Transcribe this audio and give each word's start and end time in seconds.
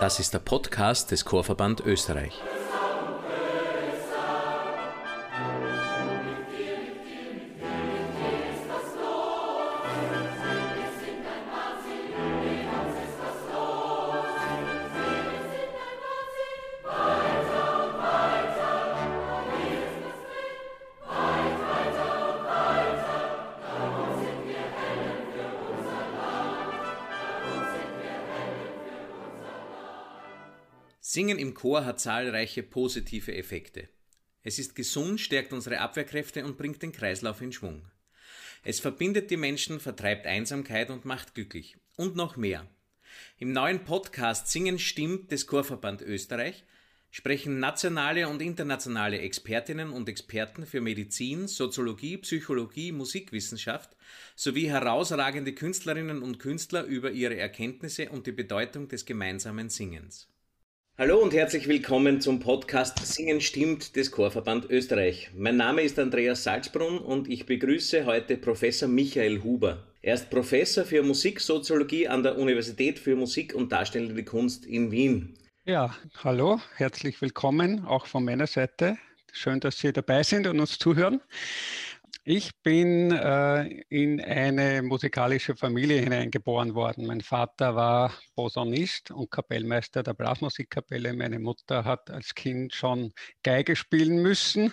Das 0.00 0.18
ist 0.18 0.32
der 0.32 0.38
Podcast 0.38 1.10
des 1.10 1.26
Chorverband 1.26 1.80
Österreich. 1.82 2.32
Im 31.50 31.54
Chor 31.54 31.84
hat 31.84 31.98
zahlreiche 31.98 32.62
positive 32.62 33.34
Effekte. 33.34 33.88
Es 34.44 34.60
ist 34.60 34.76
gesund, 34.76 35.20
stärkt 35.20 35.52
unsere 35.52 35.80
Abwehrkräfte 35.80 36.44
und 36.44 36.56
bringt 36.56 36.80
den 36.80 36.92
Kreislauf 36.92 37.40
in 37.40 37.50
Schwung. 37.50 37.82
Es 38.62 38.78
verbindet 38.78 39.32
die 39.32 39.36
Menschen, 39.36 39.80
vertreibt 39.80 40.28
Einsamkeit 40.28 40.90
und 40.90 41.04
macht 41.04 41.34
glücklich. 41.34 41.76
Und 41.96 42.14
noch 42.14 42.36
mehr. 42.36 42.68
Im 43.40 43.50
neuen 43.50 43.82
Podcast 43.82 44.46
Singen 44.46 44.78
stimmt 44.78 45.32
des 45.32 45.48
Chorverband 45.48 46.02
Österreich 46.02 46.62
sprechen 47.10 47.58
nationale 47.58 48.28
und 48.28 48.40
internationale 48.40 49.18
Expertinnen 49.18 49.90
und 49.90 50.08
Experten 50.08 50.64
für 50.64 50.80
Medizin, 50.80 51.48
Soziologie, 51.48 52.18
Psychologie, 52.18 52.92
Musikwissenschaft 52.92 53.96
sowie 54.36 54.68
herausragende 54.68 55.52
Künstlerinnen 55.52 56.22
und 56.22 56.38
Künstler 56.38 56.84
über 56.84 57.10
ihre 57.10 57.36
Erkenntnisse 57.36 58.10
und 58.10 58.28
die 58.28 58.32
Bedeutung 58.32 58.86
des 58.86 59.04
gemeinsamen 59.04 59.68
Singens. 59.68 60.28
Hallo 61.00 61.16
und 61.16 61.32
herzlich 61.32 61.66
willkommen 61.66 62.20
zum 62.20 62.40
Podcast 62.40 62.98
Singen 63.06 63.40
stimmt 63.40 63.96
des 63.96 64.10
Chorverband 64.10 64.68
Österreich. 64.68 65.30
Mein 65.34 65.56
Name 65.56 65.80
ist 65.80 65.98
Andreas 65.98 66.44
Salzbrunn 66.44 66.98
und 66.98 67.26
ich 67.26 67.46
begrüße 67.46 68.04
heute 68.04 68.36
Professor 68.36 68.86
Michael 68.86 69.42
Huber. 69.42 69.82
Er 70.02 70.12
ist 70.12 70.28
Professor 70.28 70.84
für 70.84 71.02
Musiksoziologie 71.02 72.06
an 72.06 72.22
der 72.22 72.36
Universität 72.36 72.98
für 72.98 73.16
Musik 73.16 73.54
und 73.54 73.72
Darstellende 73.72 74.22
Kunst 74.24 74.66
in 74.66 74.90
Wien. 74.90 75.38
Ja, 75.64 75.96
hallo, 76.22 76.60
herzlich 76.76 77.22
willkommen 77.22 77.86
auch 77.86 78.04
von 78.04 78.22
meiner 78.22 78.46
Seite. 78.46 78.98
Schön, 79.32 79.58
dass 79.58 79.78
Sie 79.78 79.94
dabei 79.94 80.22
sind 80.22 80.46
und 80.46 80.60
uns 80.60 80.78
zuhören. 80.78 81.22
Ich 82.32 82.52
bin 82.62 83.10
äh, 83.10 83.64
in 83.88 84.20
eine 84.20 84.82
musikalische 84.82 85.56
Familie 85.56 86.00
hineingeboren 86.00 86.76
worden. 86.76 87.04
Mein 87.04 87.22
Vater 87.22 87.74
war 87.74 88.12
Posaunist 88.36 89.10
und 89.10 89.32
Kapellmeister 89.32 90.04
der 90.04 90.14
Blasmusikkapelle. 90.14 91.12
Meine 91.12 91.40
Mutter 91.40 91.84
hat 91.84 92.08
als 92.08 92.36
Kind 92.36 92.72
schon 92.72 93.12
Geige 93.42 93.74
spielen 93.74 94.22
müssen 94.22 94.72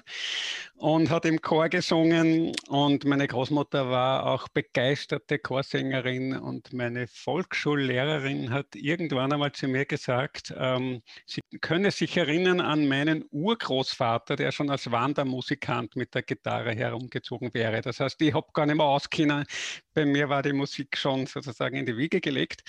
und 0.76 1.10
hat 1.10 1.26
im 1.26 1.42
Chor 1.42 1.68
gesungen. 1.70 2.52
Und 2.68 3.06
meine 3.06 3.28
Großmutter 3.28 3.90
war 3.90 4.28
auch 4.28 4.48
begeisterte 4.50 5.40
Chorsängerin. 5.40 6.38
Und 6.38 6.74
meine 6.74 7.08
Volksschullehrerin 7.08 8.52
hat 8.52 8.76
irgendwann 8.76 9.34
einmal 9.34 9.54
zu 9.54 9.68
mir 9.68 9.86
gesagt, 9.86 10.54
ähm, 10.56 11.02
sie 11.26 11.42
könne 11.62 11.90
sich 11.90 12.18
erinnern 12.18 12.62
an 12.62 12.88
meinen 12.88 13.26
Urgroßvater, 13.32 14.36
der 14.36 14.52
schon 14.52 14.70
als 14.70 14.92
Wandermusikant 14.92 15.96
mit 15.96 16.14
der 16.14 16.22
Gitarre 16.22 16.76
herumgezogen 16.76 17.47
gezogen 17.48 17.54
wäre. 17.54 17.82
Das 17.82 18.00
heißt, 18.00 18.22
ich 18.22 18.34
habe 18.34 18.48
gar 18.54 18.66
nicht 18.66 18.78
mehr 18.78 18.86
auskennen. 18.86 19.46
Bei 19.94 20.06
mir 20.06 20.30
war 20.30 20.44
die 20.44 20.54
Musik 20.54 20.98
schon 20.98 21.26
sozusagen 21.26 21.76
in 21.78 21.86
die 21.86 21.98
Wiege 21.98 22.22
gelegt. 22.22 22.64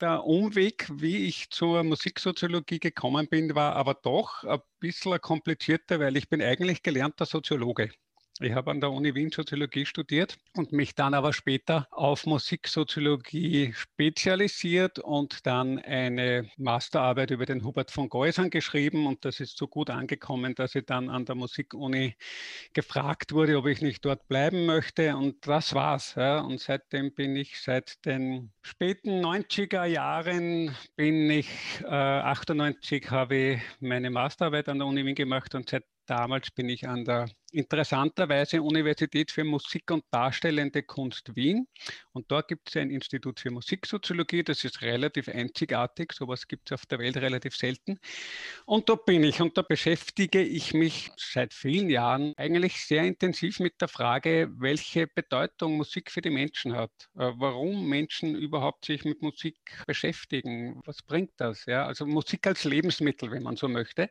Der 0.00 0.24
Umweg, 0.24 0.88
wie 0.92 1.26
ich 1.26 1.50
zur 1.50 1.82
Musiksoziologie 1.84 2.78
gekommen 2.78 3.28
bin, 3.28 3.54
war 3.54 3.76
aber 3.76 3.94
doch 3.94 4.44
ein 4.44 4.60
bisschen 4.80 5.20
komplizierter, 5.20 6.00
weil 6.00 6.16
ich 6.16 6.28
bin 6.28 6.42
eigentlich 6.42 6.82
gelernter 6.82 7.26
Soziologe. 7.26 7.90
Ich 8.40 8.52
habe 8.52 8.72
an 8.72 8.80
der 8.80 8.90
Uni 8.90 9.14
Wien 9.14 9.30
Soziologie 9.30 9.86
studiert 9.86 10.38
und 10.56 10.72
mich 10.72 10.96
dann 10.96 11.14
aber 11.14 11.32
später 11.32 11.86
auf 11.92 12.26
Musiksoziologie 12.26 13.72
spezialisiert 13.74 14.98
und 14.98 15.46
dann 15.46 15.78
eine 15.78 16.50
Masterarbeit 16.56 17.30
über 17.30 17.46
den 17.46 17.62
Hubert 17.62 17.92
von 17.92 18.08
Geusern 18.08 18.50
geschrieben. 18.50 19.06
Und 19.06 19.24
das 19.24 19.38
ist 19.38 19.56
so 19.56 19.68
gut 19.68 19.88
angekommen, 19.88 20.56
dass 20.56 20.74
ich 20.74 20.84
dann 20.84 21.10
an 21.10 21.26
der 21.26 21.36
Musikuni 21.36 22.16
gefragt 22.72 23.30
wurde, 23.30 23.56
ob 23.56 23.66
ich 23.66 23.80
nicht 23.82 24.04
dort 24.04 24.26
bleiben 24.26 24.66
möchte. 24.66 25.16
Und 25.16 25.46
das 25.46 25.72
war's. 25.72 26.16
Ja. 26.16 26.40
Und 26.40 26.58
seitdem 26.58 27.14
bin 27.14 27.36
ich 27.36 27.60
seit 27.60 28.04
den 28.04 28.52
späten 28.62 29.24
90er 29.24 29.84
Jahren 29.84 30.76
bin 30.96 31.30
ich, 31.30 31.48
äh, 31.84 31.86
98 31.86 33.12
habe 33.12 33.36
ich 33.36 33.62
meine 33.78 34.10
Masterarbeit 34.10 34.68
an 34.68 34.78
der 34.78 34.88
Uni 34.88 35.06
Wien 35.06 35.14
gemacht 35.14 35.54
und 35.54 35.70
seit 35.70 35.84
damals 36.06 36.50
bin 36.50 36.68
ich 36.68 36.88
an 36.88 37.04
der 37.04 37.28
interessanterweise 37.54 38.62
Universität 38.62 39.30
für 39.30 39.44
Musik 39.44 39.90
und 39.90 40.04
Darstellende 40.10 40.82
Kunst 40.82 41.34
Wien. 41.36 41.66
Und 42.12 42.30
dort 42.30 42.48
gibt 42.48 42.68
es 42.68 42.76
ein 42.76 42.90
Institut 42.90 43.40
für 43.40 43.50
Musiksoziologie, 43.50 44.42
das 44.42 44.64
ist 44.64 44.82
relativ 44.82 45.28
einzigartig, 45.28 46.12
sowas 46.12 46.46
gibt 46.48 46.70
es 46.70 46.74
auf 46.74 46.86
der 46.86 46.98
Welt 46.98 47.16
relativ 47.16 47.56
selten. 47.56 47.98
Und 48.66 48.88
da 48.88 48.94
bin 48.94 49.24
ich 49.24 49.40
und 49.40 49.56
da 49.56 49.62
beschäftige 49.62 50.42
ich 50.42 50.74
mich 50.74 51.10
seit 51.16 51.54
vielen 51.54 51.90
Jahren 51.90 52.34
eigentlich 52.36 52.84
sehr 52.84 53.04
intensiv 53.04 53.60
mit 53.60 53.80
der 53.80 53.88
Frage, 53.88 54.50
welche 54.58 55.06
Bedeutung 55.06 55.76
Musik 55.76 56.10
für 56.10 56.20
die 56.20 56.30
Menschen 56.30 56.74
hat, 56.74 56.92
äh, 57.16 57.32
warum 57.36 57.88
Menschen 57.88 58.34
überhaupt 58.34 58.84
sich 58.84 59.04
mit 59.04 59.22
Musik 59.22 59.56
beschäftigen, 59.86 60.80
was 60.84 61.02
bringt 61.02 61.32
das? 61.36 61.66
Ja? 61.66 61.86
Also 61.86 62.06
Musik 62.06 62.46
als 62.46 62.64
Lebensmittel, 62.64 63.30
wenn 63.30 63.42
man 63.42 63.56
so 63.56 63.68
möchte. 63.68 64.10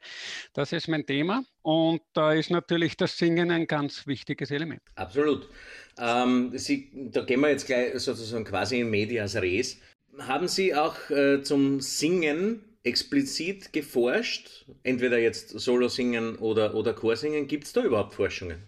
Das 0.53 0.71
ist 0.71 0.87
mein 0.87 1.05
Thema. 1.05 1.43
Und 1.61 2.01
da 2.13 2.33
ist 2.33 2.49
natürlich 2.49 2.97
das 2.97 3.17
Singen 3.17 3.32
Singen 3.33 3.51
ein 3.51 3.67
ganz 3.67 4.05
wichtiges 4.05 4.51
Element. 4.51 4.81
Absolut. 4.95 5.49
Ähm, 5.97 6.51
Sie, 6.55 6.89
da 7.11 7.21
gehen 7.21 7.39
wir 7.39 7.49
jetzt 7.49 7.66
gleich 7.66 7.94
sozusagen 7.99 8.45
quasi 8.45 8.79
in 8.79 8.89
Medias 8.89 9.35
Res. 9.35 9.79
Haben 10.19 10.47
Sie 10.47 10.75
auch 10.75 11.09
äh, 11.09 11.41
zum 11.41 11.81
Singen 11.81 12.61
explizit 12.83 13.73
geforscht? 13.73 14.66
Entweder 14.83 15.17
jetzt 15.17 15.49
Solo-Singen 15.49 16.35
oder, 16.35 16.75
oder 16.75 16.94
Chorsingen. 16.94 17.47
Gibt 17.47 17.63
es 17.66 17.73
da 17.73 17.83
überhaupt 17.83 18.13
Forschungen? 18.13 18.61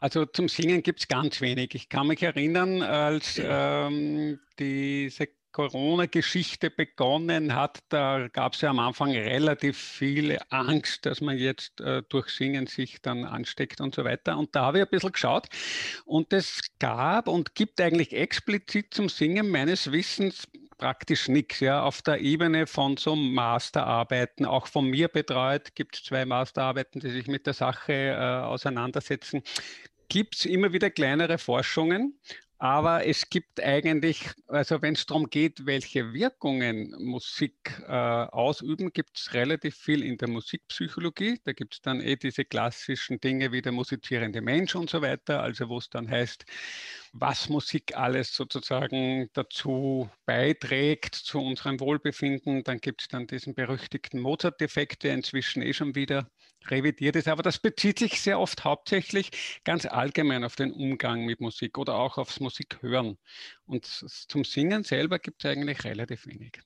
Also 0.00 0.26
zum 0.26 0.48
Singen 0.48 0.82
gibt 0.82 1.00
es 1.00 1.08
ganz 1.08 1.40
wenig. 1.40 1.74
Ich 1.74 1.88
kann 1.88 2.08
mich 2.08 2.22
erinnern, 2.22 2.82
als 2.82 3.40
ähm, 3.42 4.38
diese 4.58 5.28
Corona-Geschichte 5.58 6.70
begonnen 6.70 7.56
hat, 7.56 7.80
da 7.88 8.28
gab 8.28 8.54
es 8.54 8.60
ja 8.60 8.70
am 8.70 8.78
Anfang 8.78 9.10
relativ 9.10 9.76
viel 9.76 10.38
Angst, 10.50 11.04
dass 11.04 11.20
man 11.20 11.36
jetzt 11.36 11.80
äh, 11.80 12.04
durch 12.08 12.28
Singen 12.28 12.68
sich 12.68 13.02
dann 13.02 13.24
ansteckt 13.24 13.80
und 13.80 13.92
so 13.92 14.04
weiter. 14.04 14.38
Und 14.38 14.54
da 14.54 14.66
habe 14.66 14.78
ich 14.78 14.84
ein 14.84 14.90
bisschen 14.90 15.10
geschaut 15.10 15.48
und 16.04 16.32
es 16.32 16.60
gab 16.78 17.26
und 17.26 17.56
gibt 17.56 17.80
eigentlich 17.80 18.12
explizit 18.12 18.94
zum 18.94 19.08
Singen 19.08 19.50
meines 19.50 19.90
Wissens 19.90 20.46
praktisch 20.76 21.26
nichts. 21.26 21.58
Ja. 21.58 21.82
Auf 21.82 22.02
der 22.02 22.20
Ebene 22.20 22.68
von 22.68 22.96
so 22.96 23.16
Masterarbeiten, 23.16 24.46
auch 24.46 24.68
von 24.68 24.84
mir 24.84 25.08
betreut, 25.08 25.74
gibt 25.74 25.96
es 25.96 26.04
zwei 26.04 26.24
Masterarbeiten, 26.24 27.00
die 27.00 27.10
sich 27.10 27.26
mit 27.26 27.48
der 27.48 27.54
Sache 27.54 27.92
äh, 27.92 28.44
auseinandersetzen 28.44 29.42
gibt 30.10 30.36
es 30.36 30.46
immer 30.46 30.72
wieder 30.72 30.88
kleinere 30.88 31.36
Forschungen 31.36 32.18
aber 32.58 33.06
es 33.06 33.30
gibt 33.30 33.60
eigentlich, 33.62 34.30
also 34.48 34.82
wenn 34.82 34.94
es 34.94 35.06
darum 35.06 35.30
geht, 35.30 35.64
welche 35.64 36.12
Wirkungen 36.12 36.92
Musik 36.98 37.54
äh, 37.86 37.92
ausüben, 37.92 38.92
gibt 38.92 39.16
es 39.16 39.32
relativ 39.32 39.76
viel 39.76 40.02
in 40.02 40.16
der 40.18 40.28
Musikpsychologie. 40.28 41.40
Da 41.44 41.52
gibt 41.52 41.74
es 41.74 41.80
dann 41.82 42.00
eh 42.00 42.16
diese 42.16 42.44
klassischen 42.44 43.20
Dinge 43.20 43.52
wie 43.52 43.62
der 43.62 43.70
musizierende 43.70 44.40
Mensch 44.40 44.74
und 44.74 44.90
so 44.90 45.02
weiter, 45.02 45.40
also 45.40 45.68
wo 45.68 45.78
es 45.78 45.88
dann 45.88 46.10
heißt, 46.10 46.44
was 47.12 47.48
Musik 47.48 47.96
alles 47.96 48.34
sozusagen 48.34 49.28
dazu 49.34 50.10
beiträgt 50.26 51.14
zu 51.14 51.40
unserem 51.40 51.78
Wohlbefinden. 51.78 52.64
Dann 52.64 52.78
gibt 52.78 53.02
es 53.02 53.08
dann 53.08 53.28
diesen 53.28 53.54
berüchtigten 53.54 54.20
Mozart-Effekt, 54.20 55.04
der 55.04 55.14
inzwischen 55.14 55.62
eh 55.62 55.72
schon 55.72 55.94
wieder 55.94 56.28
revidiert 56.66 57.16
ist. 57.16 57.28
Aber 57.28 57.42
das 57.42 57.58
bezieht 57.58 57.98
sich 57.98 58.20
sehr 58.20 58.38
oft 58.38 58.64
hauptsächlich 58.64 59.30
ganz 59.64 59.86
allgemein 59.86 60.44
auf 60.44 60.56
den 60.56 60.72
Umgang 60.72 61.24
mit 61.24 61.40
Musik 61.40 61.78
oder 61.78 61.94
auch 61.94 62.18
aufs 62.18 62.40
Musikhören. 62.40 63.18
Und 63.66 63.84
zum 63.86 64.44
Singen 64.44 64.84
selber 64.84 65.18
gibt 65.18 65.44
es 65.44 65.50
eigentlich 65.50 65.84
relativ 65.84 66.26
wenig. 66.26 66.60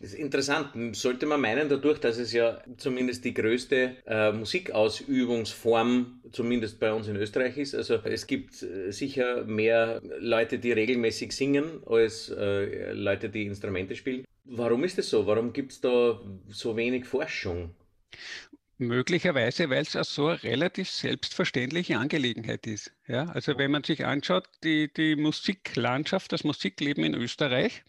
Das 0.00 0.14
ist 0.14 0.18
interessant. 0.18 0.96
Sollte 0.96 1.26
man 1.26 1.40
meinen, 1.40 1.68
dadurch, 1.68 1.98
dass 2.00 2.18
es 2.18 2.32
ja 2.32 2.62
zumindest 2.76 3.24
die 3.24 3.34
größte 3.34 3.96
äh, 4.06 4.32
Musikausübungsform, 4.32 6.22
zumindest 6.32 6.80
bei 6.80 6.92
uns 6.92 7.08
in 7.08 7.16
Österreich 7.16 7.56
ist, 7.58 7.74
also 7.74 7.94
es 8.04 8.26
gibt 8.26 8.62
äh, 8.62 8.90
sicher 8.90 9.44
mehr 9.44 10.00
Leute, 10.18 10.58
die 10.58 10.72
regelmäßig 10.72 11.32
singen, 11.32 11.82
als 11.86 12.30
äh, 12.30 12.92
Leute, 12.92 13.28
die 13.28 13.46
Instrumente 13.46 13.94
spielen. 13.94 14.24
Warum 14.44 14.82
ist 14.82 14.98
das 14.98 15.08
so? 15.08 15.26
Warum 15.26 15.52
gibt 15.52 15.72
es 15.72 15.80
da 15.80 16.20
so 16.48 16.76
wenig 16.76 17.06
Forschung? 17.06 17.74
Möglicherweise, 18.86 19.70
weil 19.70 19.82
es 19.82 19.92
so 19.92 20.28
eine 20.28 20.42
relativ 20.42 20.90
selbstverständliche 20.90 21.98
Angelegenheit 21.98 22.66
ist. 22.66 22.92
Ja, 23.06 23.26
also 23.26 23.58
wenn 23.58 23.70
man 23.70 23.84
sich 23.84 24.04
anschaut, 24.04 24.48
die, 24.64 24.92
die 24.92 25.16
Musiklandschaft, 25.16 26.32
das 26.32 26.44
Musikleben 26.44 27.04
in 27.04 27.14
Österreich, 27.14 27.82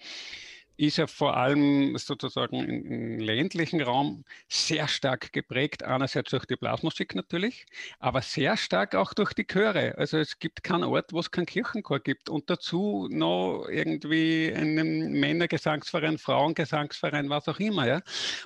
ist 0.78 0.98
ja 0.98 1.08
vor 1.08 1.38
allem 1.38 1.98
sozusagen 1.98 2.56
im 2.56 3.20
ländlichen 3.20 3.82
Raum 3.82 4.24
sehr 4.48 4.88
stark 4.88 5.32
geprägt, 5.32 5.84
einerseits 5.84 6.32
durch 6.32 6.46
die 6.46 6.56
Blasmusik 6.56 7.14
natürlich, 7.16 7.66
aber 8.00 8.22
sehr 8.22 8.58
stark 8.58 8.96
auch 8.96 9.14
durch 9.14 9.34
die 9.34 9.46
Chöre. 9.46 9.96
Also 9.98 10.18
es 10.18 10.40
gibt 10.40 10.64
keinen 10.64 10.86
Ort, 10.86 11.14
wo 11.14 11.20
es 11.20 11.30
keinen 11.30 11.46
Kirchenchor 11.46 12.00
gibt 12.00 12.30
und 12.30 12.50
dazu 12.50 13.08
noch 13.12 13.68
irgendwie 13.70 14.52
einen 14.56 15.14
Männergesangsverein, 15.20 16.18
Frauengesangsverein, 16.18 17.30
was 17.30 17.48
auch 17.48 17.60
immer. 17.60 17.88
Ja? 17.88 18.02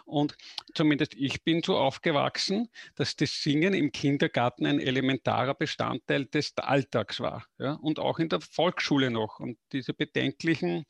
Und 0.06 0.36
zumindest 0.74 1.14
ich 1.16 1.44
bin 1.44 1.62
so 1.64 1.78
aufgewachsen, 1.78 2.70
dass 2.96 3.16
das 3.16 3.42
Singen 3.42 3.74
im 3.74 3.92
Kindergarten 3.92 4.66
ein 4.66 4.80
elementarer 4.80 5.54
Bestandteil 5.54 6.26
des 6.26 6.58
Alltags 6.58 7.22
war 7.22 7.46
ja? 7.58 7.74
und 7.74 8.00
auch 8.00 8.20
in 8.20 8.28
der 8.28 8.42
Volksschule 8.42 9.12
noch. 9.12 9.40
Und 9.40 9.58
diese 9.72 9.94
bedenklichen 9.94 10.86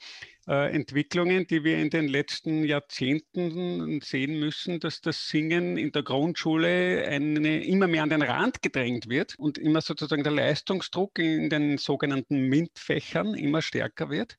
äh, 0.48 0.74
Entwicklungen, 0.74 1.46
die 1.46 1.64
wir 1.64 1.78
in 1.78 1.90
den 1.90 2.08
letzten 2.08 2.64
Jahrzehnten 2.64 4.00
sehen 4.02 4.40
müssen, 4.40 4.80
dass 4.80 5.02
das 5.02 5.28
Singen 5.28 5.78
in 5.78 5.92
der 5.92 6.04
Grundschule 6.04 7.06
eine, 7.06 7.64
immer 7.66 7.88
mehr 7.88 8.04
an 8.04 8.10
den 8.10 8.22
Rand 8.22 8.62
gedrängt 8.62 9.10
wird 9.10 9.36
und 9.38 9.58
immer 9.58 9.82
sozusagen 9.82 10.24
der 10.24 10.32
Leistungsdruck 10.32 11.20
in 11.20 11.50
den 11.50 11.78
sogenannten 11.78 12.48
MINT-Fächern 12.48 13.34
immer 13.36 13.62
stärker 13.62 14.10
wird. 14.10 14.38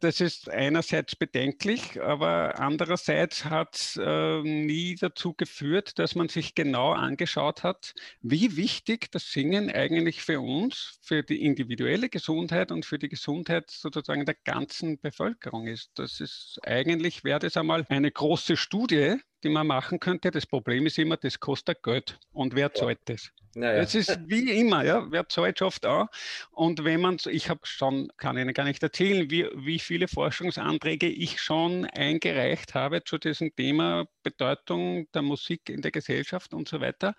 Das 0.00 0.20
ist 0.20 0.48
einerseits 0.48 1.16
bedenklich, 1.16 2.00
aber 2.00 2.60
andererseits 2.60 3.44
hat 3.44 3.74
es 3.74 4.00
äh, 4.00 4.42
nie 4.42 4.94
dazu 4.94 5.34
geführt, 5.34 5.98
dass 5.98 6.14
man 6.14 6.28
sich 6.28 6.54
genau 6.54 6.92
angeschaut 6.92 7.64
hat, 7.64 7.94
wie 8.20 8.56
wichtig 8.56 9.10
das 9.10 9.32
Singen 9.32 9.70
eigentlich 9.70 10.22
für 10.22 10.40
uns, 10.40 11.00
für 11.02 11.24
die 11.24 11.44
individuelle 11.44 12.08
Gesundheit 12.08 12.70
und 12.70 12.86
für 12.86 12.98
die 13.00 13.08
Gesundheit 13.08 13.70
sozusagen 13.70 14.24
der 14.24 14.36
ganzen 14.44 15.00
Bevölkerung 15.00 15.47
Bevölkerung 15.48 15.66
ist. 15.66 15.90
Das 15.94 16.20
ist 16.20 16.58
eigentlich, 16.62 17.24
wäre 17.24 17.38
das 17.38 17.56
einmal 17.56 17.84
eine 17.88 18.10
große 18.10 18.56
Studie, 18.56 19.16
die 19.42 19.48
man 19.48 19.66
machen 19.66 20.00
könnte. 20.00 20.30
Das 20.30 20.46
Problem 20.46 20.86
ist 20.86 20.98
immer, 20.98 21.16
das 21.16 21.40
kostet 21.40 21.82
Geld. 21.82 22.18
Und 22.32 22.54
wer 22.54 22.72
zahlt 22.72 23.00
das? 23.06 23.30
Naja. 23.58 23.82
Es 23.82 23.94
ist 23.94 24.18
wie 24.26 24.52
immer, 24.52 24.84
ja, 24.84 25.10
wer 25.10 25.28
zahlt, 25.28 25.58
schafft 25.58 25.84
auch. 25.84 26.06
Und 26.52 26.84
wenn 26.84 27.00
man, 27.00 27.18
ich 27.28 27.50
habe 27.50 27.60
schon, 27.64 28.08
kann 28.16 28.38
Ihnen 28.38 28.54
gar 28.54 28.64
nicht 28.64 28.82
erzählen, 28.82 29.30
wie, 29.30 29.48
wie 29.54 29.80
viele 29.80 30.06
Forschungsanträge 30.06 31.08
ich 31.08 31.42
schon 31.42 31.84
eingereicht 31.86 32.74
habe 32.74 33.02
zu 33.02 33.18
diesem 33.18 33.54
Thema 33.56 34.06
Bedeutung 34.22 35.10
der 35.12 35.22
Musik 35.22 35.68
in 35.68 35.82
der 35.82 35.90
Gesellschaft 35.90 36.54
und 36.54 36.68
so 36.68 36.80
weiter. 36.80 37.14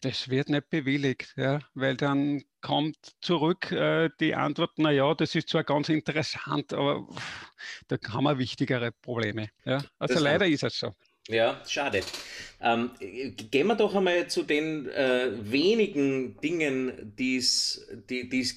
Das 0.00 0.30
wird 0.30 0.48
nicht 0.48 0.70
bewilligt, 0.70 1.34
ja, 1.36 1.60
weil 1.74 1.96
dann 1.96 2.42
kommt 2.62 2.96
zurück 3.20 3.70
äh, 3.70 4.08
die 4.20 4.34
Antwort, 4.34 4.78
naja, 4.78 5.14
das 5.14 5.34
ist 5.34 5.50
zwar 5.50 5.64
ganz 5.64 5.90
interessant, 5.90 6.72
aber 6.72 7.06
pff, 7.06 7.52
da 7.88 7.98
haben 8.10 8.24
wir 8.24 8.38
wichtigere 8.38 8.90
Probleme. 8.90 9.50
Ja. 9.66 9.82
Also 9.98 10.14
das 10.14 10.22
leider 10.22 10.46
ist 10.46 10.62
es 10.62 10.78
so. 10.78 10.94
Ja, 11.28 11.62
schade. 11.66 12.00
Ähm, 12.60 12.90
gehen 13.50 13.66
wir 13.66 13.76
doch 13.76 13.94
einmal 13.94 14.28
zu 14.28 14.42
den 14.42 14.88
äh, 14.90 15.30
wenigen 15.40 16.38
Dingen, 16.42 17.14
die 17.18 17.36
es 17.38 17.86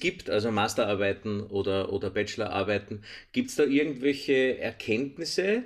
gibt, 0.00 0.28
also 0.28 0.50
Masterarbeiten 0.50 1.40
oder, 1.44 1.90
oder 1.92 2.10
Bachelorarbeiten. 2.10 3.04
Gibt 3.32 3.48
es 3.50 3.56
da 3.56 3.64
irgendwelche 3.64 4.58
Erkenntnisse, 4.58 5.62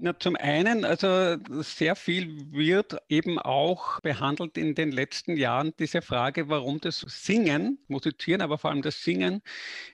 na, 0.00 0.18
zum 0.18 0.36
einen, 0.36 0.84
also 0.84 1.36
sehr 1.62 1.96
viel 1.96 2.52
wird 2.52 2.96
eben 3.08 3.38
auch 3.38 4.00
behandelt 4.00 4.56
in 4.56 4.76
den 4.76 4.92
letzten 4.92 5.36
Jahren 5.36 5.74
diese 5.78 6.02
Frage, 6.02 6.48
warum 6.48 6.80
das 6.80 7.00
Singen, 7.00 7.78
Musizieren, 7.88 8.40
aber 8.40 8.58
vor 8.58 8.70
allem 8.70 8.82
das 8.82 9.02
Singen 9.02 9.42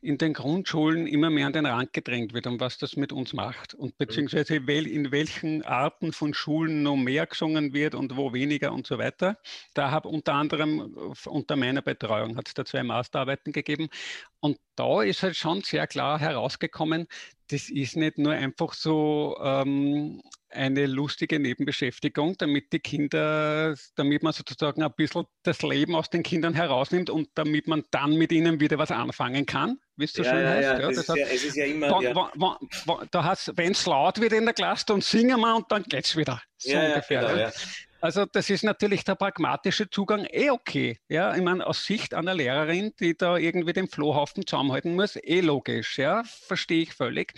in 0.03 0.19
den 0.19 0.35
Grundschulen 0.35 1.06
immer 1.06 1.31
mehr 1.31 1.47
an 1.47 1.55
den 1.55 1.65
Rand 1.65 1.95
gedrängt 1.95 2.35
wird 2.35 2.47
und 2.47 2.61
was 2.61 2.77
das 2.77 2.97
mit 2.97 3.12
uns 3.12 3.33
macht 3.33 3.73
und 3.73 3.93
mhm. 3.93 3.97
beziehungsweise 3.97 4.56
in 4.56 5.11
welchen 5.11 5.62
Arten 5.62 6.12
von 6.12 6.35
Schulen 6.35 6.83
noch 6.83 6.97
mehr 6.97 7.27
gesungen 7.27 7.73
wird 7.73 7.95
und 7.95 8.15
wo 8.17 8.35
weniger 8.35 8.73
und 8.73 8.87
so 8.87 8.99
weiter. 8.99 9.39
Da 9.73 9.91
habe 9.91 10.09
unter 10.09 10.35
anderem 10.35 11.15
unter 11.25 11.56
meiner 11.56 11.81
Betreuung 11.81 12.37
hat 12.37 12.49
es 12.49 12.55
da 12.55 12.67
zwei 12.67 12.83
Masterarbeiten 12.83 13.53
gegeben 13.53 13.89
und 14.41 14.59
da 14.77 15.03
ist 15.03 15.23
halt 15.23 15.37
schon 15.37 15.62
sehr 15.62 15.87
klar 15.87 16.19
herausgekommen, 16.19 17.06
das 17.49 17.69
ist 17.69 17.96
nicht 17.96 18.19
nur 18.19 18.32
einfach 18.32 18.73
so 18.73 19.37
ähm, 19.43 20.23
eine 20.50 20.87
lustige 20.87 21.38
Nebenbeschäftigung, 21.38 22.37
damit 22.38 22.73
die 22.73 22.79
Kinder, 22.79 23.75
damit 23.96 24.23
man 24.23 24.32
sozusagen 24.32 24.82
ein 24.82 24.93
bisschen 24.96 25.25
das 25.43 25.62
Leben 25.62 25.94
aus 25.94 26.11
den 26.11 26.23
Kindern 26.23 26.55
herausnimmt 26.55 27.11
und 27.11 27.29
damit 27.35 27.67
man 27.67 27.85
dann 27.91 28.17
mit 28.17 28.32
ihnen 28.32 28.61
wieder 28.61 28.79
was 28.79 28.91
anfangen 28.91 29.46
kann, 29.46 29.79
wie 29.96 30.05
es 30.05 30.12
so 30.12 30.23
ja, 30.23 30.31
schön 30.31 30.43
ja, 30.43 30.49
heißt. 30.49 30.69
Ja. 30.69 30.79
Das, 30.79 31.06
das 31.06 31.17
ja, 31.17 31.26
es 31.26 31.44
ist 31.44 31.56
ja 31.56 31.67
immer. 31.67 31.88
Da, 31.88 32.31
wo, 32.35 33.00
da 33.11 33.37
wenn 33.55 33.73
es 33.73 33.85
laut 33.87 34.20
wird 34.20 34.32
in 34.32 34.44
der 34.44 34.55
Klasse, 34.55 34.87
dann 34.87 35.00
singen 35.00 35.41
wir 35.41 35.56
und 35.56 35.70
dann 35.70 35.82
geht 35.82 36.05
es 36.05 36.17
wieder. 36.17 36.41
So 36.56 36.76
ungefähr. 36.76 37.20
Genau, 37.20 37.50
also 38.05 38.27
das 38.27 38.51
ist 38.51 38.65
natürlich 38.65 39.03
der 39.05 39.15
pragmatische 39.15 39.89
Zugang 39.89 40.27
eh 40.31 40.51
okay. 40.51 40.99
Ja, 41.09 41.35
ich 41.35 41.41
meine, 41.41 41.67
aus 41.67 41.87
Sicht 41.87 42.12
einer 42.12 42.35
Lehrerin, 42.35 42.93
die 43.01 43.17
da 43.17 43.39
irgendwie 43.39 43.73
den 43.73 43.89
Flohhaufen 43.89 44.47
zusammenhalten 44.47 44.95
muss, 44.95 45.17
eh 45.17 45.41
logisch. 45.41 45.97
Ja, 45.97 46.23
verstehe 46.23 46.83
ich 46.83 46.93
völlig. 46.93 47.33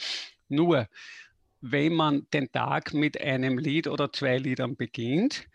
Nur, 0.49 0.89
wenn 1.61 1.93
man 1.95 2.27
den 2.35 2.51
Tag 2.51 2.95
mit 2.95 3.21
einem 3.21 3.59
Lied 3.59 3.87
oder 3.87 4.13
zwei 4.13 4.39
Liedern 4.39 4.75
beginnt, 4.75 5.47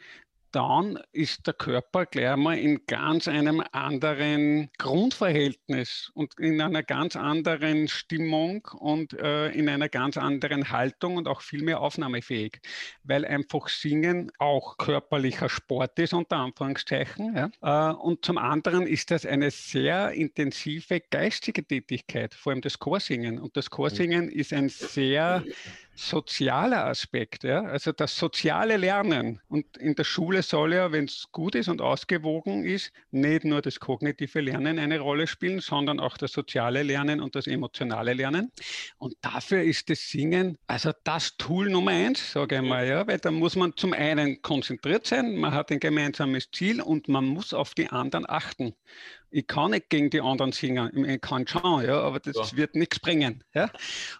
dann 0.51 0.99
ist 1.11 1.47
der 1.47 1.53
Körper 1.53 2.05
gleich 2.05 2.35
mal 2.35 2.57
in 2.57 2.85
ganz 2.85 3.27
einem 3.27 3.63
anderen 3.71 4.69
Grundverhältnis 4.77 6.11
und 6.13 6.37
in 6.39 6.61
einer 6.61 6.83
ganz 6.83 7.15
anderen 7.15 7.87
Stimmung 7.87 8.67
und 8.77 9.13
äh, 9.13 9.49
in 9.51 9.69
einer 9.69 9.89
ganz 9.89 10.17
anderen 10.17 10.69
Haltung 10.69 11.17
und 11.17 11.27
auch 11.27 11.41
viel 11.41 11.63
mehr 11.63 11.79
aufnahmefähig, 11.81 12.59
weil 13.03 13.25
einfach 13.25 13.69
Singen 13.69 14.31
auch 14.39 14.77
körperlicher 14.77 15.49
Sport 15.49 15.97
ist, 15.99 16.13
unter 16.13 16.37
Anführungszeichen. 16.37 17.35
Ja? 17.35 17.91
Äh, 17.91 17.95
und 17.95 18.25
zum 18.25 18.37
anderen 18.37 18.87
ist 18.87 19.11
das 19.11 19.25
eine 19.25 19.51
sehr 19.51 20.11
intensive 20.11 20.99
geistige 20.99 21.65
Tätigkeit, 21.65 22.33
vor 22.33 22.51
allem 22.51 22.61
das 22.61 22.79
Chorsingen. 22.79 23.39
Und 23.39 23.55
das 23.55 23.69
Chorsingen 23.69 24.29
ist 24.29 24.53
ein 24.53 24.69
sehr 24.69 25.43
sozialer 25.95 26.85
Aspekt, 26.85 27.43
ja? 27.43 27.61
also 27.63 27.91
das 27.91 28.15
soziale 28.15 28.77
Lernen. 28.77 29.39
Und 29.47 29.77
in 29.77 29.95
der 29.95 30.03
Schule 30.03 30.41
soll 30.41 30.73
ja, 30.73 30.91
wenn 30.91 31.05
es 31.05 31.27
gut 31.31 31.55
ist 31.55 31.67
und 31.67 31.81
ausgewogen 31.81 32.65
ist, 32.65 32.91
nicht 33.11 33.45
nur 33.45 33.61
das 33.61 33.79
kognitive 33.79 34.41
Lernen 34.41 34.79
eine 34.79 34.99
Rolle 34.99 35.27
spielen, 35.27 35.59
sondern 35.59 35.99
auch 35.99 36.17
das 36.17 36.31
soziale 36.31 36.83
Lernen 36.83 37.21
und 37.21 37.35
das 37.35 37.47
emotionale 37.47 38.13
Lernen. 38.13 38.51
Und 38.97 39.15
dafür 39.21 39.63
ist 39.63 39.89
das 39.89 39.99
Singen 39.99 40.57
also 40.67 40.91
das 41.03 41.35
Tool 41.37 41.69
Nummer 41.69 41.91
eins, 41.91 42.31
sage 42.31 42.55
ich 42.55 42.61
mal, 42.61 42.87
ja? 42.87 43.05
weil 43.05 43.17
da 43.19 43.31
muss 43.31 43.55
man 43.55 43.75
zum 43.75 43.93
einen 43.93 44.41
konzentriert 44.41 45.05
sein, 45.05 45.35
man 45.35 45.53
hat 45.53 45.71
ein 45.71 45.79
gemeinsames 45.79 46.49
Ziel 46.51 46.81
und 46.81 47.07
man 47.07 47.25
muss 47.25 47.53
auf 47.53 47.73
die 47.73 47.89
anderen 47.89 48.29
achten 48.29 48.73
ich 49.31 49.47
kann 49.47 49.71
nicht 49.71 49.89
gegen 49.89 50.09
die 50.09 50.21
anderen 50.21 50.51
singen, 50.51 51.05
ich 51.09 51.21
kann 51.21 51.47
schon, 51.47 51.85
ja, 51.85 51.99
aber 52.01 52.19
das 52.19 52.51
ja. 52.51 52.57
wird 52.57 52.75
nichts 52.75 52.99
bringen. 52.99 53.43
Ja? 53.53 53.71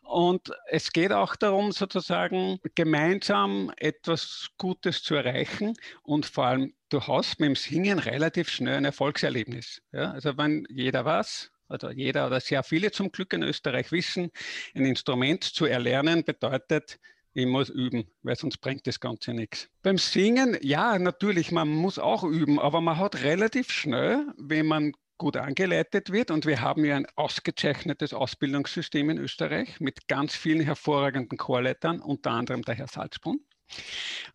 Und 0.03 0.51
es 0.67 0.91
geht 0.91 1.11
auch 1.11 1.35
darum, 1.35 1.71
sozusagen 1.71 2.59
gemeinsam 2.75 3.71
etwas 3.77 4.49
Gutes 4.57 5.03
zu 5.03 5.15
erreichen 5.15 5.75
und 6.03 6.25
vor 6.25 6.45
allem, 6.45 6.73
du 6.89 7.01
hast 7.01 7.39
mit 7.39 7.49
dem 7.49 7.55
Singen 7.55 7.99
relativ 7.99 8.49
schnell 8.49 8.77
ein 8.77 8.85
Erfolgserlebnis. 8.85 9.81
Ja? 9.91 10.11
Also 10.11 10.37
wenn 10.37 10.65
jeder 10.69 11.05
was, 11.05 11.51
oder 11.69 11.91
jeder 11.91 12.27
oder 12.27 12.39
sehr 12.39 12.63
viele 12.63 12.91
zum 12.91 13.11
Glück 13.11 13.33
in 13.33 13.43
Österreich 13.43 13.91
wissen, 13.91 14.29
ein 14.75 14.85
Instrument 14.85 15.43
zu 15.43 15.65
erlernen 15.65 16.23
bedeutet, 16.23 16.99
ich 17.33 17.45
muss 17.45 17.69
üben, 17.69 18.05
weil 18.23 18.35
sonst 18.35 18.57
bringt 18.57 18.85
das 18.87 18.99
Ganze 18.99 19.33
nichts. 19.33 19.69
Beim 19.83 19.97
Singen, 19.97 20.57
ja, 20.61 20.99
natürlich, 20.99 21.51
man 21.51 21.69
muss 21.69 21.97
auch 21.97 22.23
üben, 22.23 22.59
aber 22.59 22.81
man 22.81 22.97
hat 22.97 23.23
relativ 23.23 23.71
schnell, 23.71 24.25
wenn 24.37 24.65
man 24.65 24.91
gut 25.21 25.37
angeleitet 25.37 26.11
wird. 26.11 26.31
Und 26.31 26.47
wir 26.47 26.61
haben 26.61 26.83
ja 26.83 26.95
ein 26.95 27.05
ausgezeichnetes 27.15 28.11
Ausbildungssystem 28.11 29.07
in 29.11 29.19
Österreich 29.19 29.79
mit 29.79 30.07
ganz 30.07 30.35
vielen 30.35 30.61
hervorragenden 30.61 31.37
Chorleitern, 31.37 32.01
unter 32.01 32.31
anderem 32.31 32.63
der 32.63 32.73
Herr 32.73 32.87
Salzbrunn. 32.87 33.39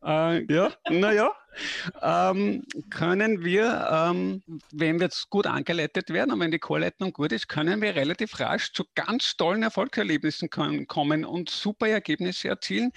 Äh, 0.05 0.51
ja, 0.51 0.73
naja, 0.89 1.33
ähm, 2.01 2.63
können 2.89 3.45
wir, 3.45 3.89
ähm, 3.91 4.45
wenn 4.71 5.01
wir 5.01 5.07
jetzt 5.07 5.29
gut 5.29 5.49
angeleitet 5.49 6.11
werden 6.11 6.31
und 6.31 6.39
wenn 6.39 6.53
die 6.53 6.61
Chorleitung 6.61 7.13
gut 7.13 7.33
ist, 7.33 7.49
können 7.49 7.83
wir 7.83 7.97
relativ 7.97 8.39
rasch 8.39 8.73
zu 8.73 8.85
ganz 8.95 9.37
tollen 9.37 9.65
Erfolgserlebnissen 9.65 10.51
kommen 10.51 11.25
und 11.25 11.51
super 11.51 11.89
Ergebnisse 11.89 12.49
erzielen, 12.49 12.93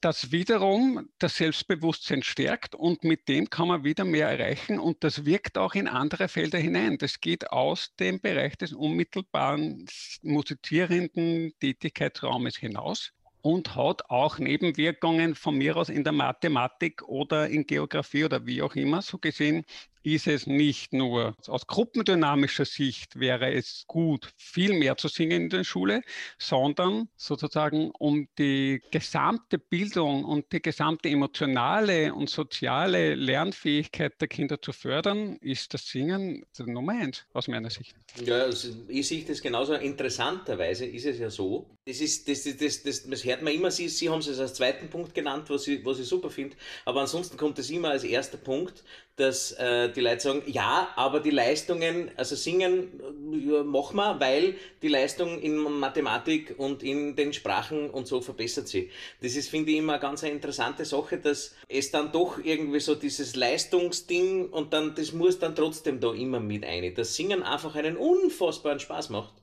das 0.00 0.32
wiederum 0.32 1.08
das 1.18 1.36
Selbstbewusstsein 1.36 2.22
stärkt 2.22 2.74
und 2.74 3.04
mit 3.04 3.28
dem 3.28 3.50
kann 3.50 3.68
man 3.68 3.84
wieder 3.84 4.04
mehr 4.04 4.28
erreichen 4.28 4.78
und 4.78 5.04
das 5.04 5.24
wirkt 5.26 5.58
auch 5.58 5.74
in 5.74 5.88
andere 5.88 6.28
Felder 6.28 6.58
hinein. 6.58 6.98
Das 6.98 7.20
geht 7.20 7.50
aus 7.50 7.94
dem 7.96 8.20
Bereich 8.20 8.56
des 8.56 8.72
unmittelbaren 8.72 9.86
musizierenden 10.22 11.52
Tätigkeitsraumes 11.60 12.56
hinaus 12.56 13.12
und 13.42 13.74
hat 13.74 14.10
auch 14.10 14.38
Nebenwirkungen 14.38 15.34
von 15.34 15.56
mir 15.56 15.76
aus 15.76 15.88
in 15.88 16.04
der 16.04 16.12
Mathematik 16.12 17.02
oder 17.02 17.48
in 17.48 17.66
Geografie 17.66 18.24
oder 18.24 18.46
wie 18.46 18.62
auch 18.62 18.74
immer. 18.74 19.02
So 19.02 19.18
gesehen 19.18 19.64
ist 20.02 20.26
es 20.26 20.46
nicht 20.46 20.92
nur 20.92 21.36
aus 21.46 21.66
gruppendynamischer 21.66 22.64
Sicht 22.64 23.18
wäre 23.18 23.52
es 23.52 23.84
gut, 23.86 24.32
viel 24.36 24.72
mehr 24.72 24.96
zu 24.96 25.08
singen 25.08 25.42
in 25.42 25.50
der 25.50 25.64
Schule, 25.64 26.02
sondern 26.38 27.08
sozusagen 27.16 27.90
um 27.98 28.28
die 28.38 28.80
gesamte 28.90 29.58
Bildung 29.58 30.24
und 30.24 30.52
die 30.52 30.62
gesamte 30.62 31.08
emotionale 31.08 32.14
und 32.14 32.30
soziale 32.30 33.14
Lernfähigkeit 33.14 34.20
der 34.20 34.28
Kinder 34.28 34.60
zu 34.60 34.72
fördern, 34.72 35.36
ist 35.40 35.74
das 35.74 35.86
Singen 35.86 36.44
Nummer 36.58 36.92
eins 36.92 37.24
aus 37.32 37.48
meiner 37.48 37.70
Sicht. 37.70 37.94
Ja, 38.24 38.42
also 38.42 38.68
ich 38.88 39.06
sehe 39.06 39.24
das 39.24 39.40
genauso. 39.40 39.74
Interessanterweise 39.74 40.86
ist 40.86 41.06
es 41.06 41.18
ja 41.18 41.30
so, 41.30 41.70
das, 41.86 42.00
ist, 42.00 42.28
das, 42.28 42.44
das, 42.44 42.82
das, 42.82 43.08
das 43.08 43.24
hört 43.24 43.42
man 43.42 43.52
immer, 43.52 43.70
Sie, 43.70 43.88
Sie 43.88 44.08
haben 44.08 44.20
es 44.20 44.38
als 44.38 44.54
zweiten 44.54 44.88
Punkt 44.88 45.14
genannt, 45.14 45.48
was 45.48 45.66
ich, 45.66 45.84
was 45.84 45.98
ich 45.98 46.06
super 46.06 46.30
finde, 46.30 46.56
aber 46.84 47.02
ansonsten 47.02 47.36
kommt 47.36 47.58
es 47.58 47.70
immer 47.70 47.90
als 47.90 48.04
erster 48.04 48.38
Punkt, 48.38 48.84
dass 49.16 49.52
äh, 49.52 49.92
die 49.92 50.00
Leute 50.00 50.20
sagen, 50.20 50.42
ja, 50.46 50.88
aber 50.96 51.20
die 51.20 51.30
Leistungen, 51.30 52.10
also 52.16 52.36
singen 52.36 53.00
ja, 53.46 53.62
machen 53.62 53.96
wir, 53.96 54.18
weil 54.18 54.54
die 54.80 54.88
Leistung 54.88 55.40
in 55.40 55.56
Mathematik 55.56 56.54
und 56.56 56.82
in 56.82 57.16
den 57.16 57.32
Sprachen 57.32 57.90
und 57.90 58.06
so 58.06 58.20
verbessert 58.22 58.68
sie. 58.68 58.90
Das 59.20 59.36
ist, 59.36 59.50
finde 59.50 59.72
ich, 59.72 59.78
immer 59.78 59.94
eine 59.94 60.00
ganz 60.00 60.22
interessante 60.22 60.84
Sache, 60.84 61.18
dass 61.18 61.54
es 61.68 61.90
dann 61.90 62.12
doch 62.12 62.38
irgendwie 62.42 62.80
so 62.80 62.94
dieses 62.94 63.36
Leistungsding 63.36 64.48
und 64.48 64.72
dann, 64.72 64.94
das 64.94 65.12
muss 65.12 65.38
dann 65.38 65.54
trotzdem 65.54 66.00
da 66.00 66.12
immer 66.14 66.40
mit 66.40 66.64
ein. 66.64 66.94
Das 66.94 67.14
Singen 67.14 67.42
einfach 67.42 67.74
einen 67.74 67.96
unfassbaren 67.96 68.80
Spaß 68.80 69.10
macht. 69.10 69.34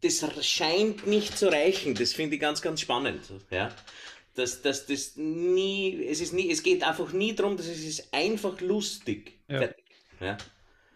Das 0.00 0.24
scheint 0.46 1.08
nicht 1.08 1.36
zu 1.36 1.48
reichen. 1.48 1.94
Das 1.94 2.12
finde 2.12 2.36
ich 2.36 2.40
ganz, 2.40 2.62
ganz 2.62 2.80
spannend. 2.80 3.20
Ja 3.50 3.74
dass, 4.38 4.62
dass 4.62 4.86
das 4.86 5.16
nie, 5.16 6.06
es 6.06 6.20
ist 6.20 6.32
nie, 6.32 6.50
es 6.50 6.62
geht 6.62 6.84
einfach 6.84 7.12
nie 7.12 7.34
darum, 7.34 7.56
dass 7.56 7.66
es 7.66 7.84
ist 7.84 8.14
einfach 8.14 8.60
lustig. 8.60 9.32
Ja. 9.48 9.68
Ja. 10.20 10.36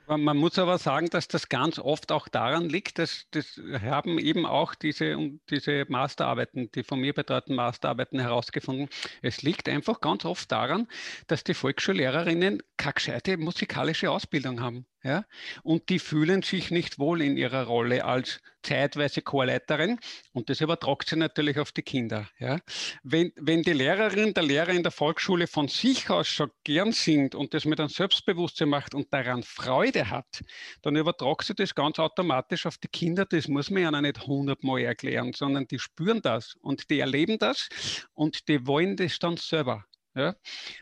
Man 0.08 0.36
muss 0.36 0.58
aber 0.58 0.78
sagen, 0.78 1.08
dass 1.10 1.28
das 1.28 1.48
ganz 1.48 1.78
oft 1.78 2.12
auch 2.12 2.28
daran 2.28 2.68
liegt, 2.68 2.98
dass 2.98 3.26
das 3.30 3.60
haben 3.80 4.18
eben 4.18 4.46
auch 4.46 4.74
diese, 4.74 5.16
diese 5.48 5.86
Masterarbeiten, 5.88 6.70
die 6.72 6.82
von 6.82 7.00
mir 7.00 7.14
betreuten 7.14 7.54
Masterarbeiten 7.54 8.18
herausgefunden. 8.18 8.88
Es 9.22 9.42
liegt 9.42 9.68
einfach 9.68 10.00
ganz 10.00 10.24
oft 10.24 10.50
daran, 10.50 10.88
dass 11.28 11.44
die 11.44 11.54
Volksschullehrerinnen 11.54 12.62
keine 12.76 12.94
gescheite 12.94 13.36
musikalische 13.38 14.10
Ausbildung 14.10 14.60
haben. 14.60 14.86
Ja? 15.02 15.24
Und 15.62 15.88
die 15.88 15.98
fühlen 15.98 16.42
sich 16.42 16.70
nicht 16.70 16.98
wohl 16.98 17.22
in 17.22 17.36
ihrer 17.36 17.64
Rolle 17.64 18.04
als 18.04 18.40
zeitweise 18.62 19.22
Chorleiterin 19.22 19.98
und 20.32 20.48
das 20.48 20.60
übertragt 20.60 21.08
sie 21.08 21.16
natürlich 21.16 21.58
auf 21.58 21.72
die 21.72 21.82
Kinder. 21.82 22.28
Ja? 22.38 22.60
Wenn, 23.02 23.32
wenn 23.36 23.62
die 23.62 23.72
Lehrerin, 23.72 24.34
der 24.34 24.44
Lehrer 24.44 24.70
in 24.70 24.82
der 24.82 24.92
Volksschule 24.92 25.46
von 25.46 25.68
sich 25.68 26.08
aus 26.10 26.28
schon 26.28 26.50
gern 26.64 26.92
singt 26.92 27.34
und 27.34 27.54
das 27.54 27.64
mit 27.64 27.80
einem 27.80 27.88
Selbstbewusstsein 27.88 28.68
macht 28.68 28.94
und 28.94 29.12
daran 29.12 29.42
Freude 29.42 30.08
hat, 30.10 30.42
dann 30.82 30.96
übertragt 30.96 31.44
sie 31.44 31.54
das 31.54 31.74
ganz 31.74 31.98
automatisch 31.98 32.66
auf 32.66 32.78
die 32.78 32.88
Kinder. 32.88 33.24
Das 33.24 33.48
muss 33.48 33.70
man 33.70 33.82
ja 33.82 34.00
nicht 34.00 34.26
hundertmal 34.26 34.82
erklären, 34.82 35.32
sondern 35.32 35.66
die 35.66 35.78
spüren 35.78 36.22
das 36.22 36.54
und 36.60 36.88
die 36.90 37.00
erleben 37.00 37.38
das 37.38 37.68
und 38.14 38.48
die 38.48 38.66
wollen 38.66 38.96
das 38.96 39.18
dann 39.18 39.36
selber. 39.36 39.84
Ja? 40.14 40.34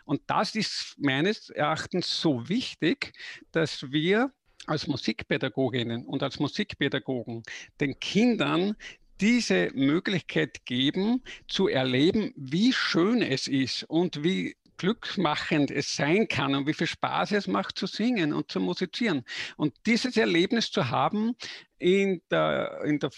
Und 0.05 0.23
das 0.27 0.55
ist 0.55 0.97
meines 0.99 1.51
Erachtens 1.51 2.21
so 2.21 2.49
wichtig, 2.49 3.13
dass 3.53 3.91
wir 3.91 4.33
als 4.67 4.87
Musikpädagoginnen 4.87 6.07
und 6.07 6.23
als 6.23 6.39
Musikpädagogen 6.39 7.43
den 7.81 7.99
Kindern 7.99 8.77
diese 9.21 9.71
Möglichkeit 9.75 10.65
geben, 10.65 11.23
zu 11.47 11.69
erleben, 11.69 12.33
wie 12.37 12.73
schön 12.73 13.21
es 13.23 13.47
ist 13.47 13.85
und 13.85 14.23
wie 14.25 14.57
glückmachend 14.79 15.71
es 15.71 15.95
sein 15.95 16.27
kann 16.27 16.55
und 16.55 16.67
wie 16.67 16.73
viel 16.73 16.87
Spaß 16.87 17.33
es 17.33 17.47
macht 17.47 17.79
zu 17.79 17.87
singen 17.87 18.33
und 18.33 18.51
zu 18.51 18.61
musizieren. 18.61 19.25
Und 19.59 19.75
dieses 19.85 20.17
Erlebnis 20.17 20.71
zu 20.71 20.89
haben 20.89 21.35
in 21.79 22.23
der, 22.31 22.81
in 22.87 22.99
der 22.99 23.11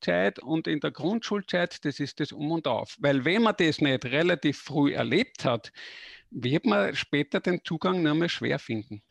Vorschulzeit 0.00 0.38
und 0.40 0.66
in 0.66 0.80
der 0.80 0.90
Grundschulzeit, 0.90 1.84
das 1.84 2.00
ist 2.00 2.20
das 2.20 2.32
Um 2.32 2.52
und 2.52 2.66
Auf. 2.66 2.96
Weil 3.00 3.24
wenn 3.24 3.42
man 3.42 3.54
das 3.58 3.80
nicht 3.80 4.04
relativ 4.06 4.58
früh 4.58 4.94
erlebt 4.94 5.44
hat, 5.44 5.72
wird 6.30 6.64
man 6.64 6.94
später 6.94 7.40
den 7.40 7.60
Zugang 7.64 8.02
nur 8.02 8.14
mehr 8.14 8.28
schwer 8.28 8.60
finden. 8.60 9.02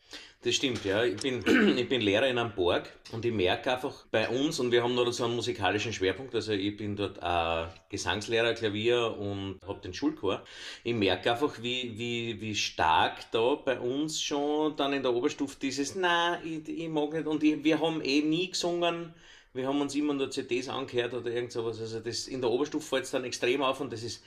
Das 0.42 0.54
stimmt, 0.54 0.86
ja. 0.86 1.04
Ich 1.04 1.20
bin, 1.20 1.44
ich 1.76 1.86
bin 1.86 2.00
Lehrer 2.00 2.26
in 2.28 2.38
einem 2.38 2.54
Borg 2.54 2.90
und 3.12 3.24
ich 3.26 3.32
merke 3.32 3.72
einfach 3.72 4.06
bei 4.10 4.26
uns, 4.28 4.58
und 4.58 4.72
wir 4.72 4.82
haben 4.82 4.94
noch 4.94 5.12
so 5.12 5.24
einen 5.24 5.36
musikalischen 5.36 5.92
Schwerpunkt, 5.92 6.34
also 6.34 6.52
ich 6.52 6.76
bin 6.78 6.96
dort 6.96 7.22
auch 7.22 7.68
Gesangslehrer, 7.90 8.54
Klavier 8.54 9.16
und 9.18 9.60
habe 9.66 9.80
den 9.80 9.92
Schulchor. 9.92 10.42
Ich 10.82 10.94
merke 10.94 11.30
einfach, 11.30 11.62
wie, 11.62 11.92
wie, 11.98 12.40
wie 12.40 12.54
stark 12.54 13.30
da 13.32 13.54
bei 13.54 13.78
uns 13.78 14.20
schon 14.20 14.74
dann 14.76 14.94
in 14.94 15.02
der 15.02 15.12
Oberstufe 15.12 15.58
dieses, 15.60 15.94
nein, 15.94 16.40
ich, 16.42 16.66
ich 16.68 16.88
mag 16.88 17.12
nicht, 17.12 17.26
und 17.26 17.42
ich, 17.44 17.62
wir 17.62 17.78
haben 17.78 18.00
eh 18.02 18.22
nie 18.22 18.48
gesungen, 18.48 19.12
wir 19.52 19.66
haben 19.66 19.80
uns 19.80 19.94
immer 19.94 20.14
nur 20.14 20.30
CDs 20.30 20.68
angehört 20.68 21.14
oder 21.14 21.30
irgend 21.30 21.52
sowas. 21.52 21.80
Also 21.80 22.00
das, 22.00 22.28
in 22.28 22.40
der 22.40 22.50
Oberstufe 22.50 22.86
fällt 22.86 23.04
es 23.04 23.10
dann 23.10 23.24
extrem 23.24 23.62
auf 23.62 23.80
und 23.80 23.92
das 23.92 24.02
ist 24.02 24.22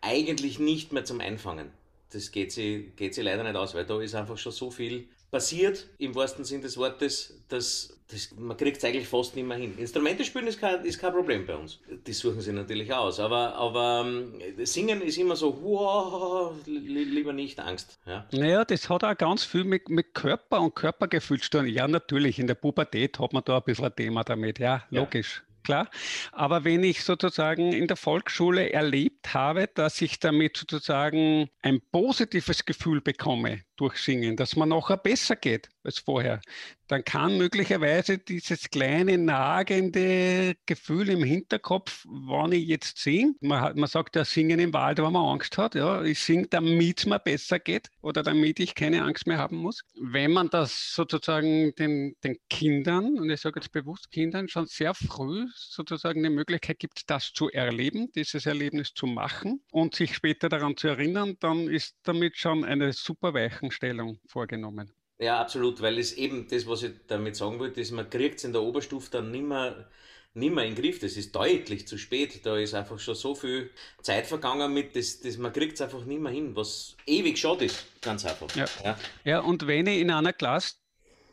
eigentlich 0.00 0.58
nicht 0.58 0.92
mehr 0.92 1.04
zum 1.04 1.20
Einfangen. 1.20 1.70
Das 2.10 2.30
geht 2.30 2.52
sich, 2.52 2.94
geht 2.96 3.14
sie 3.14 3.22
leider 3.22 3.42
nicht 3.42 3.56
aus, 3.56 3.74
weil 3.74 3.84
da 3.84 4.00
ist 4.00 4.14
einfach 4.14 4.38
schon 4.38 4.52
so 4.52 4.70
viel 4.70 5.08
passiert, 5.30 5.86
im 5.98 6.14
wahrsten 6.14 6.44
Sinn 6.44 6.62
des 6.62 6.76
Wortes, 6.76 7.34
dass 7.48 7.98
das, 8.10 8.30
man 8.38 8.56
kriegt 8.56 8.78
es 8.78 8.84
eigentlich 8.84 9.06
fast 9.06 9.36
nicht 9.36 9.46
mehr 9.46 9.58
hin. 9.58 9.74
Instrumente 9.76 10.24
spielen 10.24 10.46
ist 10.46 10.58
kein, 10.58 10.82
ist 10.84 10.98
kein 10.98 11.12
Problem 11.12 11.46
bei 11.46 11.54
uns. 11.54 11.78
Die 12.06 12.12
suchen 12.12 12.40
sie 12.40 12.52
natürlich 12.52 12.92
aus. 12.92 13.20
Aber, 13.20 13.54
aber 13.54 14.04
ähm, 14.06 14.32
Singen 14.64 15.02
ist 15.02 15.18
immer 15.18 15.36
so, 15.36 15.58
wow, 15.62 16.54
lieber 16.64 17.34
nicht 17.34 17.60
Angst. 17.60 17.98
Ja? 18.06 18.26
Naja, 18.32 18.64
das 18.64 18.88
hat 18.88 19.04
auch 19.04 19.16
ganz 19.16 19.44
viel 19.44 19.64
mit, 19.64 19.90
mit 19.90 20.14
Körper 20.14 20.62
und 20.62 20.74
Körpergefühl 20.74 21.40
zu 21.40 21.50
tun. 21.50 21.66
Ja, 21.66 21.86
natürlich, 21.86 22.38
in 22.38 22.46
der 22.46 22.54
Pubertät 22.54 23.18
hat 23.18 23.34
man 23.34 23.42
da 23.44 23.58
ein 23.58 23.62
bisschen 23.64 23.84
ein 23.84 23.96
Thema 23.96 24.24
damit. 24.24 24.58
Ja, 24.58 24.84
logisch. 24.90 25.42
Ja 25.42 25.48
klar. 25.64 25.90
Aber 26.32 26.64
wenn 26.64 26.82
ich 26.82 27.04
sozusagen 27.04 27.74
in 27.74 27.88
der 27.88 27.98
Volksschule 27.98 28.72
erlebt 28.72 29.34
habe, 29.34 29.68
dass 29.74 30.00
ich 30.00 30.18
damit 30.18 30.56
sozusagen 30.56 31.50
ein 31.60 31.82
positives 31.92 32.64
Gefühl 32.64 33.02
bekomme 33.02 33.64
durch 33.78 33.96
Singen, 33.96 34.36
dass 34.36 34.56
man 34.56 34.68
nachher 34.68 34.96
besser 34.96 35.36
geht 35.36 35.68
als 35.82 35.98
vorher, 35.98 36.40
dann 36.88 37.04
kann 37.04 37.36
möglicherweise 37.36 38.18
dieses 38.18 38.70
kleine 38.70 39.18
nagende 39.18 40.56
Gefühl 40.66 41.10
im 41.10 41.22
Hinterkopf, 41.22 42.04
wann 42.08 42.52
ich 42.52 42.66
jetzt 42.66 42.98
singe, 42.98 43.34
man, 43.40 43.78
man 43.78 43.88
sagt 43.88 44.16
ja 44.16 44.24
Singen 44.24 44.58
im 44.58 44.72
Wald, 44.72 44.98
wenn 44.98 45.12
man 45.12 45.26
Angst 45.26 45.58
hat, 45.58 45.74
ja, 45.74 46.02
ich 46.02 46.18
singe, 46.18 46.46
damit 46.48 47.00
es 47.00 47.06
mir 47.06 47.18
besser 47.18 47.58
geht 47.58 47.88
oder 48.00 48.22
damit 48.22 48.58
ich 48.58 48.74
keine 48.74 49.02
Angst 49.02 49.26
mehr 49.26 49.38
haben 49.38 49.58
muss. 49.58 49.82
Wenn 50.00 50.32
man 50.32 50.48
das 50.48 50.94
sozusagen 50.94 51.74
den, 51.74 52.16
den 52.24 52.38
Kindern, 52.48 53.18
und 53.18 53.30
ich 53.30 53.40
sage 53.40 53.60
jetzt 53.60 53.70
bewusst 53.70 54.10
Kindern, 54.10 54.48
schon 54.48 54.66
sehr 54.66 54.94
früh 54.94 55.46
sozusagen 55.54 56.20
eine 56.20 56.30
Möglichkeit 56.30 56.78
gibt, 56.78 57.10
das 57.10 57.32
zu 57.32 57.50
erleben, 57.50 58.10
dieses 58.14 58.46
Erlebnis 58.46 58.94
zu 58.94 59.06
machen 59.06 59.60
und 59.70 59.94
sich 59.94 60.14
später 60.14 60.48
daran 60.48 60.76
zu 60.76 60.88
erinnern, 60.88 61.36
dann 61.40 61.68
ist 61.68 61.96
damit 62.02 62.38
schon 62.38 62.64
eine 62.64 62.92
super 62.94 63.34
Weichenstellung 63.68 64.18
vorgenommen. 64.26 64.90
Ja, 65.18 65.40
absolut, 65.40 65.80
weil 65.80 65.98
es 65.98 66.12
eben 66.12 66.46
das, 66.48 66.66
was 66.66 66.84
ich 66.84 66.92
damit 67.08 67.36
sagen 67.36 67.58
wollte, 67.58 67.80
ist, 67.80 67.90
man 67.90 68.08
kriegt 68.08 68.38
es 68.38 68.44
in 68.44 68.52
der 68.52 68.62
Oberstufe 68.62 69.10
dann 69.10 69.30
nicht 69.32 69.44
mehr, 69.44 69.88
nicht 70.34 70.54
mehr 70.54 70.64
in 70.64 70.74
den 70.74 70.82
Griff. 70.82 71.00
Das 71.00 71.16
ist 71.16 71.34
deutlich 71.34 71.88
zu 71.88 71.98
spät. 71.98 72.46
Da 72.46 72.56
ist 72.56 72.74
einfach 72.74 72.98
schon 73.00 73.16
so 73.16 73.34
viel 73.34 73.70
Zeit 74.00 74.26
vergangen 74.26 74.72
mit, 74.72 74.94
das, 74.94 75.20
das, 75.20 75.36
man 75.36 75.52
kriegt 75.52 75.74
es 75.74 75.80
einfach 75.80 76.04
nicht 76.04 76.20
mehr 76.20 76.32
hin, 76.32 76.54
was 76.54 76.96
ewig 77.06 77.36
schade 77.36 77.64
ist, 77.64 77.84
ganz 78.00 78.24
einfach. 78.24 78.54
Ja. 78.54 78.66
ja. 78.84 78.98
ja, 79.24 79.40
und 79.40 79.66
wenn 79.66 79.88
ich 79.88 80.00
in 80.00 80.10
einer 80.12 80.32
Klasse 80.32 80.76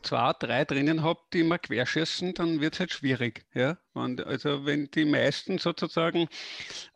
zwei, 0.06 0.32
drei 0.38 0.64
drinnen 0.64 1.02
habe, 1.02 1.20
die 1.32 1.40
immer 1.40 1.58
querschießen, 1.58 2.34
dann 2.34 2.60
wird 2.60 2.74
es 2.74 2.80
halt 2.80 2.92
schwierig. 2.92 3.44
Ja? 3.54 3.78
Und 3.92 4.24
also 4.24 4.64
wenn 4.64 4.90
die 4.90 5.04
meisten 5.04 5.58
sozusagen 5.58 6.28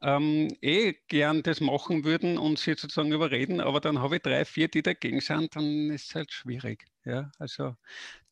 ähm, 0.02 0.48
eh 0.60 0.94
gern 1.08 1.42
das 1.42 1.60
machen 1.60 2.04
würden 2.04 2.38
und 2.38 2.58
sie 2.58 2.74
sozusagen 2.74 3.12
überreden, 3.12 3.60
aber 3.60 3.80
dann 3.80 4.00
habe 4.00 4.16
ich 4.16 4.22
drei, 4.22 4.44
vier, 4.44 4.68
die 4.68 4.82
dagegen 4.82 5.20
sind, 5.20 5.56
dann 5.56 5.90
ist 5.90 6.08
es 6.08 6.14
halt 6.14 6.32
schwierig. 6.32 6.86
Ja, 7.04 7.32
also 7.38 7.76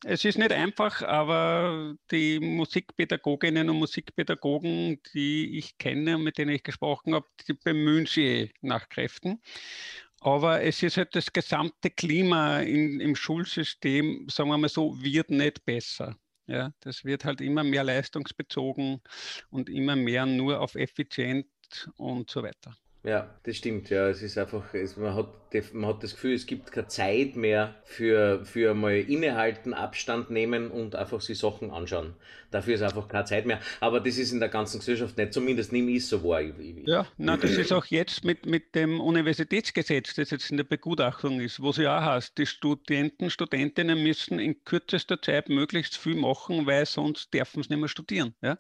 es 0.05 0.25
ist 0.25 0.39
nicht 0.39 0.53
einfach, 0.53 1.03
aber 1.03 1.95
die 2.11 2.39
Musikpädagoginnen 2.39 3.71
und 3.71 3.79
Musikpädagogen, 3.79 5.01
die 5.15 5.59
ich 5.59 5.79
kenne, 5.79 6.19
mit 6.19 6.39
denen 6.39 6.51
ich 6.55 6.63
gesprochen 6.63 7.15
habe, 7.15 7.27
die 7.49 7.55
bemühen 7.55 8.07
sich 8.07 8.19
eh 8.19 8.53
nach 8.61 8.89
Kräften. 8.91 9.41
Aber 10.21 10.63
es 10.63 10.83
ist 10.83 10.97
halt 10.97 11.15
das 11.15 11.33
gesamte 11.33 11.91
Klima 11.91 12.61
in, 12.61 13.01
im 13.01 13.15
Schulsystem, 13.15 14.27
sagen 14.29 14.51
wir 14.51 14.59
mal 14.59 14.69
so, 14.69 15.01
wird 15.01 15.31
nicht 15.31 15.65
besser. 15.65 16.17
Ja, 16.47 16.73
das 16.81 17.05
wird 17.05 17.25
halt 17.25 17.41
immer 17.41 17.63
mehr 17.63 17.85
leistungsbezogen 17.85 19.03
und 19.51 19.69
immer 19.69 19.97
mehr 19.97 20.25
nur 20.25 20.61
auf 20.61 20.75
effizient 20.75 21.47
und 21.97 22.31
so 22.31 22.43
weiter. 22.43 22.77
Ja, 23.05 23.33
das 23.45 23.57
stimmt, 23.57 23.91
ja. 23.91 24.09
Es 24.09 24.23
ist 24.23 24.37
einfach, 24.39 24.75
es, 24.75 24.97
man, 24.97 25.15
hat, 25.15 25.29
man 25.73 25.87
hat 25.87 26.03
das 26.03 26.15
Gefühl, 26.15 26.35
es 26.35 26.47
gibt 26.47 26.73
keine 26.73 26.89
Zeit 26.89 27.37
mehr 27.37 27.77
für, 27.85 28.45
für 28.45 28.75
mal 28.75 28.97
innehalten, 28.97 29.73
Abstand 29.73 30.31
nehmen 30.31 30.71
und 30.71 30.97
einfach 30.97 31.21
sich 31.21 31.39
Sachen 31.39 31.71
anschauen. 31.71 32.15
Dafür 32.51 32.75
ist 32.75 32.83
einfach 32.83 33.09
keine 33.09 33.25
Zeit 33.25 33.45
mehr. 33.47 33.61
Aber 33.81 34.01
das 34.01 34.17
ist 34.17 34.33
in 34.33 34.41
der 34.41 34.49
ganzen 34.49 34.79
Gesellschaft 34.79 35.17
nicht, 35.19 35.35
zumindest 35.35 35.71
nehme 35.71 35.91
ich 35.91 36.07
so 36.07 36.25
wahr. 36.25 36.41
Ja, 36.41 37.07
na, 37.19 37.37
das 37.37 37.53
ist 37.53 37.73
auch 37.73 37.85
jetzt 37.87 38.25
mit, 38.25 38.47
mit 38.47 38.75
dem 38.75 39.01
Universitätsgesetz, 39.01 40.15
das 40.15 40.31
jetzt 40.31 40.51
in 40.51 40.57
der 40.57 40.65
Begutachtung 40.65 41.41
ist, 41.41 41.61
wo 41.61 41.71
es 41.71 41.77
ja 41.77 41.99
auch 41.99 42.03
heißt, 42.03 42.39
die 42.39 42.47
Studenten, 42.47 43.31
Studentinnen 43.31 44.03
müssen 44.03 44.39
in 44.39 44.65
kürzester 44.65 45.21
Zeit 45.21 45.51
möglichst 45.51 45.97
viel 45.99 46.15
machen, 46.15 46.67
weil 46.67 46.87
sonst 46.87 47.33
dürfen 47.35 47.63
sie 47.63 47.69
nicht 47.71 47.81
mehr 47.81 47.89
studieren. 47.89 48.35
Ja? 48.41 48.59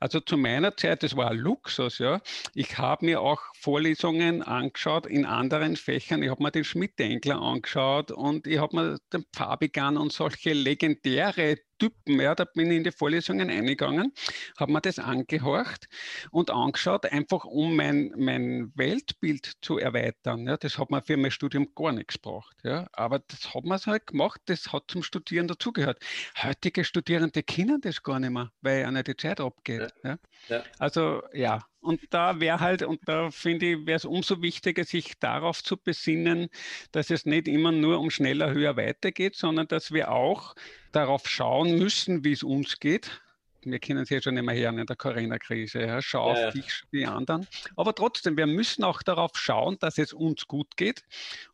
Also 0.00 0.20
zu 0.20 0.36
meiner 0.36 0.76
Zeit, 0.76 1.04
das 1.04 1.16
war 1.16 1.30
ein 1.30 1.38
Luxus, 1.38 1.98
ja. 1.98 2.20
Ich 2.54 2.76
habe 2.76 3.06
mir 3.06 3.20
auch 3.20 3.40
Vorlesungen 3.88 4.42
angeschaut 4.42 5.06
in 5.06 5.24
anderen 5.24 5.74
Fächern. 5.74 6.22
Ich 6.22 6.28
habe 6.28 6.42
mir 6.42 6.50
den 6.50 6.64
Schmidt-Denkler 6.64 7.40
angeschaut 7.40 8.10
und 8.10 8.46
ich 8.46 8.58
habe 8.58 8.76
mir 8.76 8.98
den 9.14 9.24
Fabigan 9.34 9.96
und 9.96 10.12
solche 10.12 10.52
legendäre 10.52 11.56
Typen. 11.78 12.20
Ja, 12.20 12.34
da 12.34 12.44
bin 12.44 12.70
ich 12.70 12.78
in 12.78 12.84
die 12.84 12.92
Vorlesungen 12.92 13.50
eingegangen, 13.50 14.12
habe 14.58 14.72
mir 14.72 14.80
das 14.80 14.98
angehorcht 14.98 15.88
und 16.30 16.50
angeschaut, 16.50 17.06
einfach 17.06 17.44
um 17.44 17.76
mein, 17.76 18.12
mein 18.16 18.72
Weltbild 18.74 19.52
zu 19.62 19.78
erweitern. 19.78 20.46
Ja, 20.46 20.56
das 20.56 20.78
hat 20.78 20.90
mir 20.90 21.02
für 21.02 21.16
mein 21.16 21.30
Studium 21.30 21.68
gar 21.74 21.92
nichts 21.92 22.14
gebraucht. 22.14 22.56
Ja, 22.64 22.86
aber 22.92 23.20
das 23.20 23.54
hat 23.54 23.64
man 23.64 23.78
halt 23.78 24.06
gemacht, 24.06 24.40
das 24.46 24.72
hat 24.72 24.84
zum 24.88 25.02
Studieren 25.02 25.48
dazugehört. 25.48 25.98
Heutige 26.42 26.84
Studierende 26.84 27.42
kennen 27.42 27.80
das 27.80 28.02
gar 28.02 28.18
nicht 28.20 28.30
mehr, 28.30 28.50
weil 28.60 28.84
einer 28.84 29.02
die 29.02 29.16
Zeit 29.16 29.40
abgeht. 29.40 29.92
Ja. 30.02 30.18
ja. 30.48 30.62
Also 30.78 31.22
ja, 31.32 31.64
und 31.80 32.00
da 32.10 32.40
wäre 32.40 32.60
halt, 32.60 32.82
und 32.82 33.00
da 33.06 33.30
finde 33.30 33.66
ich, 33.66 33.86
wäre 33.86 33.96
es 33.96 34.04
umso 34.04 34.42
wichtiger, 34.42 34.84
sich 34.84 35.18
darauf 35.20 35.62
zu 35.62 35.76
besinnen, 35.76 36.48
dass 36.92 37.10
es 37.10 37.24
nicht 37.24 37.46
immer 37.46 37.72
nur 37.72 38.00
um 38.00 38.10
schneller, 38.10 38.50
höher 38.52 38.76
weitergeht, 38.76 39.36
sondern 39.36 39.68
dass 39.68 39.92
wir 39.92 40.10
auch 40.10 40.54
darauf 40.92 41.28
schauen 41.28 41.78
müssen, 41.78 42.24
wie 42.24 42.32
es 42.32 42.42
uns 42.42 42.80
geht. 42.80 43.20
Wir 43.62 43.78
können 43.80 44.00
es 44.00 44.10
ja 44.10 44.22
schon 44.22 44.36
immer 44.36 44.54
hören 44.54 44.78
in 44.78 44.86
der 44.86 44.96
Corona-Krise. 44.96 45.80
Ja. 45.80 46.00
Schau 46.00 46.34
ja, 46.34 46.48
auf 46.48 46.54
dich, 46.54 46.82
die 46.92 47.06
anderen. 47.06 47.46
Aber 47.76 47.94
trotzdem, 47.94 48.36
wir 48.36 48.46
müssen 48.46 48.84
auch 48.84 49.02
darauf 49.02 49.32
schauen, 49.34 49.78
dass 49.80 49.98
es 49.98 50.12
uns 50.12 50.46
gut 50.46 50.76
geht. 50.76 51.04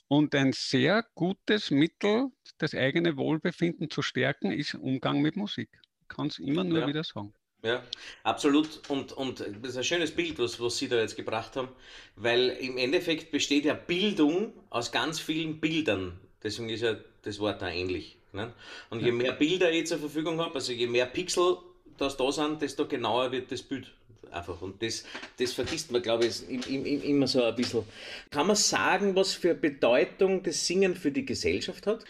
Und 0.09 0.35
ein 0.35 0.53
sehr 0.53 1.05
gutes 1.15 1.71
Mittel, 1.71 2.31
das 2.59 2.75
eigene 2.75 3.17
Wohlbefinden 3.17 3.91
zu 3.91 4.03
stärken, 4.03 4.53
ist 4.53 4.75
Umgang 4.75 5.23
mit 5.23 5.37
Musik. 5.37 5.71
Ich 6.03 6.09
kann 6.09 6.27
es 6.27 6.39
immer 6.39 6.63
nur 6.63 6.87
wieder 6.87 7.03
sagen. 7.03 7.33
Ja, 7.65 7.83
absolut. 8.23 8.89
Und, 8.91 9.13
und 9.13 9.41
das 9.41 9.71
ist 9.71 9.77
ein 9.79 9.85
schönes 9.85 10.11
Bild, 10.11 10.39
was, 10.39 10.61
was 10.61 10.77
Sie 10.77 10.87
da 10.87 10.97
jetzt 10.97 11.17
gebracht 11.17 11.57
haben, 11.57 11.69
weil 12.15 12.51
im 12.51 12.77
Endeffekt 12.77 13.31
besteht 13.33 13.65
ja 13.65 13.73
Bildung 13.73 14.53
aus 14.69 14.93
ganz 14.93 15.19
vielen 15.19 15.61
Bildern. 15.61 16.21
Deswegen 16.43 16.69
ist 16.69 16.83
ja 16.83 16.97
das 17.23 17.41
Wort 17.41 17.63
da 17.63 17.71
ähnlich. 17.71 18.19
Ne? 18.35 18.53
Und 18.91 19.01
je 19.01 19.13
mehr 19.13 19.33
Bilder 19.33 19.71
ich 19.71 19.87
zur 19.87 19.99
Verfügung 19.99 20.41
habe, 20.41 20.55
also 20.55 20.73
je 20.73 20.87
mehr 20.87 21.07
Pixel 21.07 21.59
das 21.97 22.17
da 22.17 22.33
sind, 22.33 22.61
desto 22.61 22.87
genauer 22.87 23.31
wird 23.31 23.53
das 23.53 23.63
Bild 23.63 23.93
einfach. 24.31 24.61
Und 24.63 24.83
das, 24.83 25.05
das 25.39 25.53
vergisst 25.53 25.91
man, 25.91 26.03
glaube 26.03 26.27
ich, 26.27 26.69
immer 26.69 27.27
so 27.27 27.45
ein 27.45 27.55
bisschen. 27.55 27.85
Kann 28.31 28.47
man 28.47 28.57
sagen, 28.57 29.15
was 29.15 29.35
für 29.35 29.55
Bedeutung 29.55 30.43
das 30.43 30.67
Singen 30.67 30.95
für 30.95 31.11
die 31.11 31.25
Gesellschaft 31.25 31.87
hat? 31.87 32.05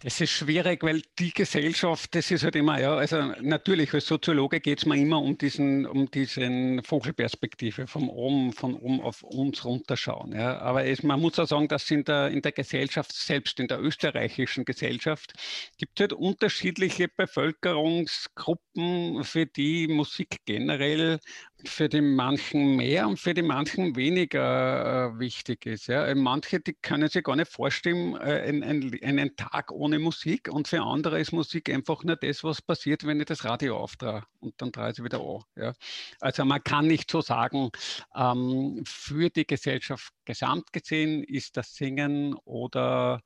Das 0.00 0.20
ist 0.20 0.30
schwierig, 0.30 0.84
weil 0.84 1.02
die 1.18 1.32
Gesellschaft, 1.32 2.14
das 2.14 2.30
ist 2.30 2.44
halt 2.44 2.54
immer, 2.54 2.80
ja, 2.80 2.94
also 2.94 3.20
natürlich 3.40 3.92
als 3.92 4.06
Soziologe 4.06 4.60
geht 4.60 4.78
es 4.78 4.86
mir 4.86 4.94
immer 4.94 5.20
um 5.20 5.36
diesen, 5.36 5.86
um 5.86 6.08
diesen 6.08 6.84
Vogelperspektive, 6.84 7.88
von 7.88 8.08
oben, 8.08 8.52
von 8.52 8.74
oben 8.74 9.00
auf 9.00 9.24
uns 9.24 9.64
runterschauen. 9.64 10.36
Ja. 10.36 10.58
Aber 10.58 10.84
es, 10.84 11.02
man 11.02 11.20
muss 11.20 11.40
auch 11.40 11.48
sagen, 11.48 11.66
dass 11.66 11.90
in 11.90 12.04
der, 12.04 12.28
in 12.28 12.42
der 12.42 12.52
Gesellschaft, 12.52 13.12
selbst 13.12 13.58
in 13.58 13.66
der 13.66 13.80
österreichischen 13.80 14.64
Gesellschaft, 14.64 15.32
gibt 15.78 15.98
es 15.98 16.02
halt 16.02 16.12
unterschiedliche 16.12 17.08
Bevölkerungsgruppen, 17.08 19.24
für 19.24 19.46
die 19.46 19.88
Musik 19.88 20.36
generell 20.44 21.18
für 21.64 21.88
die 21.88 22.00
manchen 22.00 22.76
mehr 22.76 23.08
und 23.08 23.18
für 23.18 23.34
die 23.34 23.42
manchen 23.42 23.96
weniger 23.96 25.12
äh, 25.14 25.18
wichtig 25.18 25.66
ist. 25.66 25.88
Ja. 25.88 26.14
Manche, 26.14 26.60
die 26.60 26.74
können 26.74 27.08
sich 27.08 27.24
gar 27.24 27.34
nicht 27.36 27.50
vorstellen, 27.50 28.14
äh, 28.16 28.42
einen, 28.42 28.96
einen, 29.02 29.36
Tag 29.36 29.72
ohne 29.72 29.98
Musik 29.98 30.48
und 30.48 30.68
für 30.68 30.82
andere 30.82 31.20
ist 31.20 31.32
Musik 31.32 31.68
einfach 31.70 32.04
nur 32.04 32.16
das, 32.16 32.44
was 32.44 32.62
passiert, 32.62 33.04
wenn 33.04 33.20
ich 33.20 33.26
das 33.26 33.44
Radio 33.44 33.76
auftrage 33.76 34.24
und 34.40 34.54
dann 34.58 34.70
drehe 34.70 34.92
ich 34.92 35.02
wieder 35.02 35.20
an. 35.20 35.42
Ja. 35.56 35.72
Also 36.20 36.44
man 36.44 36.62
kann 36.62 36.86
nicht 36.86 37.10
so 37.10 37.20
sagen, 37.20 37.70
ähm, 38.14 38.82
für 38.86 39.28
die 39.30 39.46
Gesellschaft 39.46 40.12
gesamt 40.24 40.72
gesehen 40.72 41.24
ist 41.24 41.56
das 41.56 41.74
Singen 41.74 42.34
oder 42.44 43.20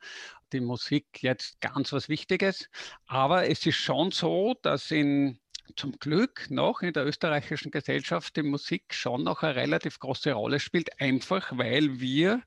die 0.53 0.61
Musik 0.61 1.07
jetzt 1.21 1.61
ganz 1.61 1.93
was 1.93 2.09
Wichtiges, 2.09 2.69
aber 3.07 3.49
es 3.49 3.65
ist 3.67 3.77
schon 3.77 4.11
so, 4.11 4.55
dass 4.63 4.91
in 4.91 5.39
zum 5.77 5.93
Glück 5.99 6.51
noch 6.51 6.83
in 6.83 6.93
der 6.93 7.07
österreichischen 7.07 7.71
Gesellschaft 7.71 8.37
die 8.37 8.43
Musik 8.43 8.95
schon 8.95 9.25
noch 9.25 9.43
eine 9.43 9.57
relativ 9.57 9.99
große 9.99 10.33
Rolle 10.33 10.61
spielt, 10.61 11.01
einfach 11.01 11.57
weil 11.57 12.01
wir 12.01 12.43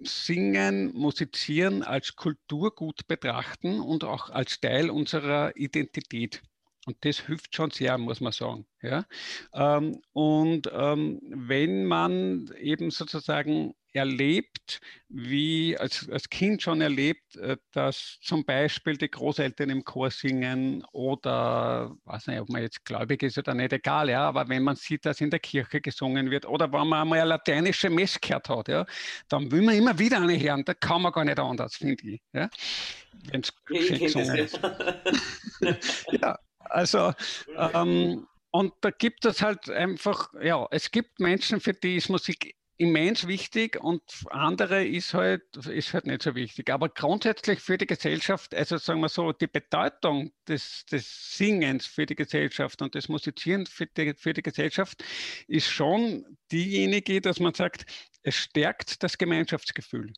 Singen, 0.00 0.92
Musizieren 0.94 1.82
als 1.82 2.16
Kulturgut 2.16 3.06
betrachten 3.06 3.80
und 3.80 4.04
auch 4.04 4.30
als 4.30 4.60
Teil 4.60 4.90
unserer 4.90 5.56
Identität. 5.56 6.42
Und 6.86 6.96
das 7.04 7.20
hilft 7.20 7.54
schon 7.54 7.70
sehr, 7.70 7.96
muss 7.96 8.20
man 8.20 8.32
sagen. 8.32 8.66
Ja? 8.82 9.06
Ähm, 9.54 10.02
und 10.12 10.70
ähm, 10.72 11.20
wenn 11.24 11.86
man 11.86 12.50
eben 12.58 12.90
sozusagen 12.90 13.74
erlebt, 13.94 14.80
wie 15.08 15.78
als, 15.78 16.08
als 16.10 16.28
Kind 16.28 16.60
schon 16.60 16.80
erlebt, 16.80 17.36
äh, 17.36 17.56
dass 17.72 18.18
zum 18.20 18.44
Beispiel 18.44 18.96
die 18.96 19.10
Großeltern 19.10 19.70
im 19.70 19.84
Chor 19.84 20.10
singen 20.10 20.84
oder, 20.92 21.96
weiß 22.04 22.26
nicht, 22.26 22.40
ob 22.40 22.48
man 22.48 22.62
jetzt 22.62 22.84
gläubig 22.84 23.22
ist 23.22 23.38
oder 23.38 23.54
nicht, 23.54 23.72
egal, 23.72 24.10
ja, 24.10 24.28
aber 24.28 24.48
wenn 24.48 24.64
man 24.64 24.76
sieht, 24.76 25.06
dass 25.06 25.20
in 25.20 25.30
der 25.30 25.38
Kirche 25.38 25.80
gesungen 25.80 26.30
wird 26.30 26.44
oder 26.46 26.70
wenn 26.72 26.88
man 26.88 27.02
einmal 27.02 27.20
eine 27.20 27.28
lateinische 27.28 27.88
Mess 27.88 28.20
gehört 28.20 28.48
hat, 28.48 28.68
ja, 28.68 28.84
dann 29.28 29.50
will 29.50 29.62
man 29.62 29.76
immer 29.76 29.98
wieder 29.98 30.20
eine 30.20 30.38
hören, 30.38 30.64
da 30.64 30.74
kann 30.74 31.02
man 31.02 31.12
gar 31.12 31.24
nicht 31.24 31.38
anders, 31.38 31.76
finde 31.76 32.04
ich. 32.08 32.20
Ja? 32.32 32.50
Wenn 33.30 33.42
es 33.42 33.52
gesungen 33.64 34.36
ist. 34.36 34.60
ja, 36.20 36.36
also 36.58 37.12
ähm, 37.56 38.26
und 38.50 38.72
da 38.82 38.90
gibt 38.90 39.24
es 39.24 39.42
halt 39.42 39.68
einfach, 39.68 40.32
ja, 40.40 40.66
es 40.70 40.90
gibt 40.90 41.18
Menschen, 41.18 41.60
für 41.60 41.74
die 41.74 41.96
ist 41.96 42.08
Musik 42.08 42.54
immens 42.76 43.26
wichtig 43.28 43.80
und 43.80 44.02
andere 44.30 44.84
ist 44.84 45.14
halt, 45.14 45.42
ist 45.66 45.94
halt 45.94 46.06
nicht 46.06 46.22
so 46.22 46.34
wichtig. 46.34 46.70
Aber 46.70 46.88
grundsätzlich 46.88 47.60
für 47.60 47.78
die 47.78 47.86
Gesellschaft, 47.86 48.54
also 48.54 48.78
sagen 48.78 49.00
wir 49.00 49.08
so, 49.08 49.32
die 49.32 49.46
Bedeutung 49.46 50.32
des, 50.48 50.84
des 50.86 51.36
Singens 51.36 51.86
für 51.86 52.06
die 52.06 52.16
Gesellschaft 52.16 52.82
und 52.82 52.94
des 52.94 53.08
Musizierens 53.08 53.70
für 53.70 53.86
die, 53.86 54.14
für 54.14 54.32
die 54.32 54.42
Gesellschaft 54.42 55.04
ist 55.46 55.68
schon 55.70 56.24
diejenige, 56.50 57.20
dass 57.20 57.38
man 57.38 57.54
sagt, 57.54 57.86
es 58.22 58.34
stärkt 58.34 59.02
das 59.02 59.18
Gemeinschaftsgefühl. 59.18 60.12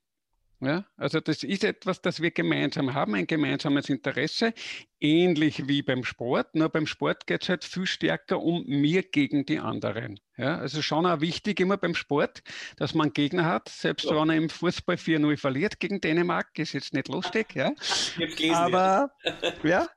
Ja, 0.61 0.87
also 0.97 1.21
das 1.21 1.43
ist 1.43 1.65
etwas, 1.65 2.01
das 2.01 2.23
wir 2.23 2.31
gemeinsam 2.31 2.95
haben, 2.95 3.15
ein 3.15 3.27
gemeinsames 3.27 3.91
Interesse, 3.91 4.55
ähnlich 5.01 5.69
wie 5.69 5.83
beim 5.83 6.03
Sport. 6.03 6.55
Nur 6.55 6.71
beim 6.71 6.87
Sport 6.87 7.27
geht 7.27 7.43
es 7.43 7.51
halt 7.51 7.63
viel 7.63 7.85
stärker 7.85 8.41
um 8.41 8.65
mir 8.67 9.03
gegen 9.03 9.45
die 9.45 9.59
anderen. 9.59 10.19
Ja, 10.39 10.57
also 10.57 10.81
schon 10.81 11.05
auch 11.05 11.21
wichtig 11.21 11.61
immer 11.61 11.77
beim 11.77 11.95
Sport, 11.95 12.43
dass 12.79 12.95
man 12.95 13.13
Gegner 13.13 13.45
hat, 13.45 13.69
selbst 13.69 14.05
ja. 14.05 14.17
wenn 14.17 14.31
er 14.31 14.37
im 14.37 14.49
Fußball 14.49 14.97
4-0 14.97 15.37
verliert 15.37 15.79
gegen 15.79 16.01
Dänemark, 16.01 16.59
ist 16.59 16.73
jetzt 16.73 16.95
nicht 16.95 17.09
lustig. 17.09 17.55
Ja. 17.55 17.73
Aber, 18.55 19.11
ja. 19.63 19.89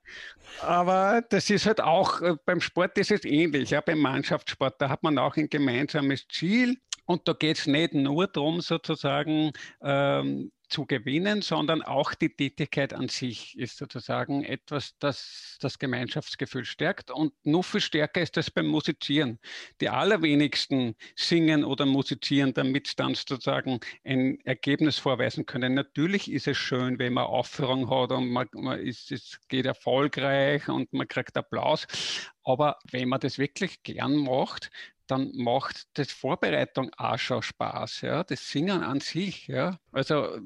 aber 0.62 1.24
das 1.30 1.50
ist 1.50 1.68
halt 1.68 1.80
auch, 1.80 2.22
äh, 2.22 2.36
beim 2.46 2.60
Sport 2.60 2.98
ist 2.98 3.12
es 3.12 3.24
ähnlich, 3.24 3.70
ja, 3.70 3.80
beim 3.80 4.00
Mannschaftssport, 4.00 4.82
da 4.82 4.90
hat 4.90 5.04
man 5.04 5.18
auch 5.18 5.38
ein 5.38 5.50
gemeinsames 5.50 6.28
Ziel 6.28 6.78
und 7.10 7.28
da 7.28 7.34
geht 7.34 7.58
es 7.58 7.66
nicht 7.66 7.96
nur 7.96 8.28
darum, 8.28 8.62
sozusagen 8.62 9.52
ähm, 9.82 10.52
zu 10.68 10.86
gewinnen, 10.86 11.42
sondern 11.42 11.82
auch 11.82 12.14
die 12.14 12.30
Tätigkeit 12.30 12.94
an 12.94 13.08
sich 13.08 13.58
ist 13.58 13.78
sozusagen 13.78 14.44
etwas, 14.44 14.96
das 15.00 15.58
das 15.60 15.80
Gemeinschaftsgefühl 15.80 16.66
stärkt. 16.66 17.10
Und 17.10 17.34
noch 17.44 17.64
viel 17.64 17.82
stärker 17.82 18.22
ist 18.22 18.38
das 18.38 18.52
beim 18.52 18.68
Musizieren. 18.68 19.40
Die 19.82 19.90
allerwenigsten 19.90 20.96
singen 21.16 21.64
oder 21.64 21.88
musizieren, 21.88 22.54
damit 22.54 23.00
dann 23.00 23.16
sozusagen 23.16 23.80
ein 24.04 24.40
Ergebnis 24.46 25.00
vorweisen 25.00 25.48
können. 25.48 25.74
Natürlich 25.74 26.32
ist 26.32 26.48
es 26.48 26.58
schön, 26.58 27.00
wenn 27.00 27.14
man 27.14 27.26
Aufführung 27.26 27.90
hat 27.90 28.12
und 28.12 28.30
man, 28.30 28.48
man 28.54 28.80
ist, 28.80 29.12
es 29.12 29.40
geht 29.48 29.66
erfolgreich 29.66 30.70
und 30.70 30.94
man 30.94 31.08
kriegt 31.08 31.36
Applaus. 31.38 31.88
Aber 32.44 32.78
wenn 32.92 33.10
man 33.10 33.20
das 33.20 33.40
wirklich 33.40 33.82
gern 33.82 34.16
macht, 34.16 34.70
dann 35.10 35.32
macht 35.36 35.88
das 35.98 36.12
Vorbereitung 36.12 36.92
auch 36.98 37.18
schon 37.18 37.42
Spaß, 37.42 38.02
ja, 38.02 38.24
das 38.24 38.50
Singen 38.50 38.84
an 38.84 39.00
sich, 39.00 39.48
ja. 39.48 39.80
Also 39.92 40.38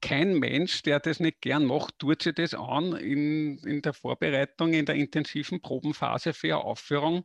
kein 0.00 0.38
Mensch, 0.38 0.82
der 0.82 1.00
das 1.00 1.20
nicht 1.20 1.40
gern 1.40 1.64
macht, 1.64 1.98
tut 1.98 2.22
sich 2.22 2.34
das 2.34 2.54
an 2.54 2.94
in, 2.96 3.58
in 3.58 3.82
der 3.82 3.92
Vorbereitung, 3.94 4.72
in 4.72 4.86
der 4.86 4.96
intensiven 4.96 5.60
Probenphase 5.60 6.32
für 6.32 6.48
eine 6.48 6.64
Aufführung, 6.64 7.24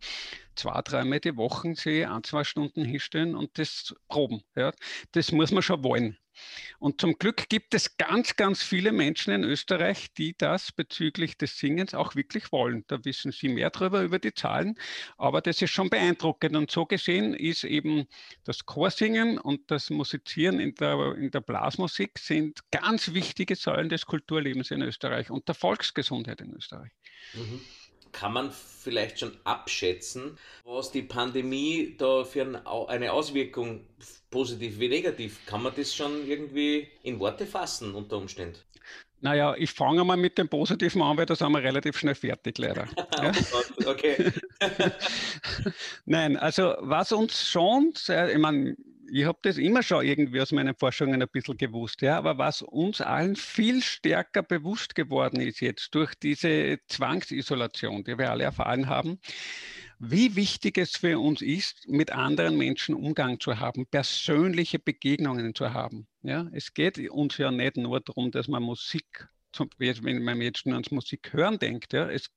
zwei, 0.55 0.81
dreimal 0.83 1.19
die 1.19 1.35
Woche 1.35 1.75
sich 1.75 2.07
ein, 2.07 2.23
zwei 2.23 2.43
Stunden 2.43 2.85
hinstellen 2.85 3.35
und 3.35 3.57
das 3.57 3.95
proben, 4.07 4.43
ja. 4.55 4.71
Das 5.13 5.31
muss 5.31 5.51
man 5.51 5.63
schon 5.63 5.83
wollen. 5.83 6.17
Und 6.79 7.01
zum 7.01 7.17
Glück 7.17 7.49
gibt 7.49 7.73
es 7.73 7.97
ganz, 7.97 8.35
ganz 8.35 8.63
viele 8.63 8.91
Menschen 8.91 9.33
in 9.33 9.43
Österreich, 9.43 10.13
die 10.13 10.35
das 10.37 10.71
bezüglich 10.71 11.37
des 11.37 11.57
Singens 11.57 11.93
auch 11.93 12.15
wirklich 12.15 12.51
wollen. 12.51 12.83
Da 12.87 13.03
wissen 13.05 13.31
Sie 13.31 13.49
mehr 13.49 13.69
darüber, 13.69 14.01
über 14.01 14.19
die 14.19 14.33
Zahlen, 14.33 14.75
aber 15.17 15.41
das 15.41 15.61
ist 15.61 15.71
schon 15.71 15.89
beeindruckend. 15.89 16.55
Und 16.55 16.71
so 16.71 16.85
gesehen 16.85 17.33
ist 17.33 17.63
eben 17.63 18.07
das 18.43 18.65
Chorsingen 18.65 19.37
und 19.37 19.71
das 19.71 19.89
Musizieren 19.89 20.59
in 20.59 20.75
der, 20.75 21.15
in 21.15 21.31
der 21.31 21.41
Blasmusik 21.41 22.19
sind 22.19 22.59
ganz 22.71 23.13
wichtige 23.13 23.55
Säulen 23.55 23.89
des 23.89 24.05
Kulturlebens 24.05 24.71
in 24.71 24.81
Österreich 24.81 25.29
und 25.29 25.47
der 25.47 25.55
Volksgesundheit 25.55 26.41
in 26.41 26.53
Österreich. 26.53 26.91
Mhm 27.33 27.61
kann 28.13 28.33
man 28.33 28.51
vielleicht 28.51 29.19
schon 29.19 29.35
abschätzen, 29.43 30.37
was 30.63 30.91
die 30.91 31.01
Pandemie 31.01 31.95
da 31.97 32.23
für 32.23 32.63
eine 32.87 33.11
Auswirkung, 33.11 33.85
positiv 34.29 34.79
wie 34.79 34.87
negativ, 34.87 35.45
kann 35.45 35.63
man 35.63 35.73
das 35.75 35.93
schon 35.93 36.25
irgendwie 36.25 36.87
in 37.03 37.19
Worte 37.19 37.45
fassen 37.45 37.93
unter 37.93 38.17
Umständen? 38.17 38.59
Naja, 39.23 39.55
ich 39.57 39.71
fange 39.71 40.03
mal 40.03 40.17
mit 40.17 40.37
dem 40.37 40.49
Positiven 40.49 41.01
an, 41.01 41.15
weil 41.17 41.25
da 41.25 41.33
sind 41.33 41.51
wir 41.53 41.63
relativ 41.63 41.97
schnell 41.97 42.15
fertig, 42.15 42.57
leider. 42.57 42.89
okay. 43.85 44.33
Nein, 46.05 46.35
also 46.35 46.75
was 46.79 47.13
uns 47.13 47.47
schon, 47.47 47.93
ich 47.95 48.37
meine, 48.37 48.75
ich 49.15 49.25
habe 49.25 49.37
das 49.43 49.57
immer 49.57 49.83
schon 49.83 50.03
irgendwie 50.03 50.41
aus 50.41 50.51
meinen 50.51 50.73
Forschungen 50.73 51.21
ein 51.21 51.27
bisschen 51.31 51.55
gewusst, 51.57 52.01
ja, 52.01 52.17
aber 52.17 52.39
was 52.39 52.63
uns 52.63 52.99
allen 52.99 53.35
viel 53.35 53.83
stärker 53.83 54.41
bewusst 54.41 54.95
geworden 54.95 55.39
ist 55.39 55.59
jetzt 55.59 55.93
durch 55.93 56.15
diese 56.15 56.79
Zwangsisolation, 56.87 58.03
die 58.03 58.17
wir 58.17 58.31
alle 58.31 58.45
erfahren 58.45 58.87
haben, 58.87 59.19
wie 59.99 60.35
wichtig 60.35 60.79
es 60.79 60.97
für 60.97 61.19
uns 61.19 61.43
ist, 61.43 61.87
mit 61.87 62.11
anderen 62.11 62.57
Menschen 62.57 62.95
Umgang 62.95 63.39
zu 63.39 63.59
haben, 63.59 63.85
persönliche 63.85 64.79
Begegnungen 64.79 65.53
zu 65.53 65.73
haben. 65.73 66.07
Ja, 66.23 66.47
es 66.51 66.73
geht 66.73 66.97
uns 67.11 67.37
ja 67.37 67.51
nicht 67.51 67.77
nur 67.77 68.01
darum, 68.01 68.31
dass 68.31 68.47
man 68.47 68.63
Musik 68.63 69.27
zum, 69.53 69.69
wenn 69.77 70.23
man 70.23 70.41
jetzt 70.41 70.65
nur 70.65 70.75
ans 70.75 70.91
Musik 70.91 71.31
hören 71.33 71.59
denkt, 71.59 71.93
ja, 71.93 72.09
es, 72.09 72.29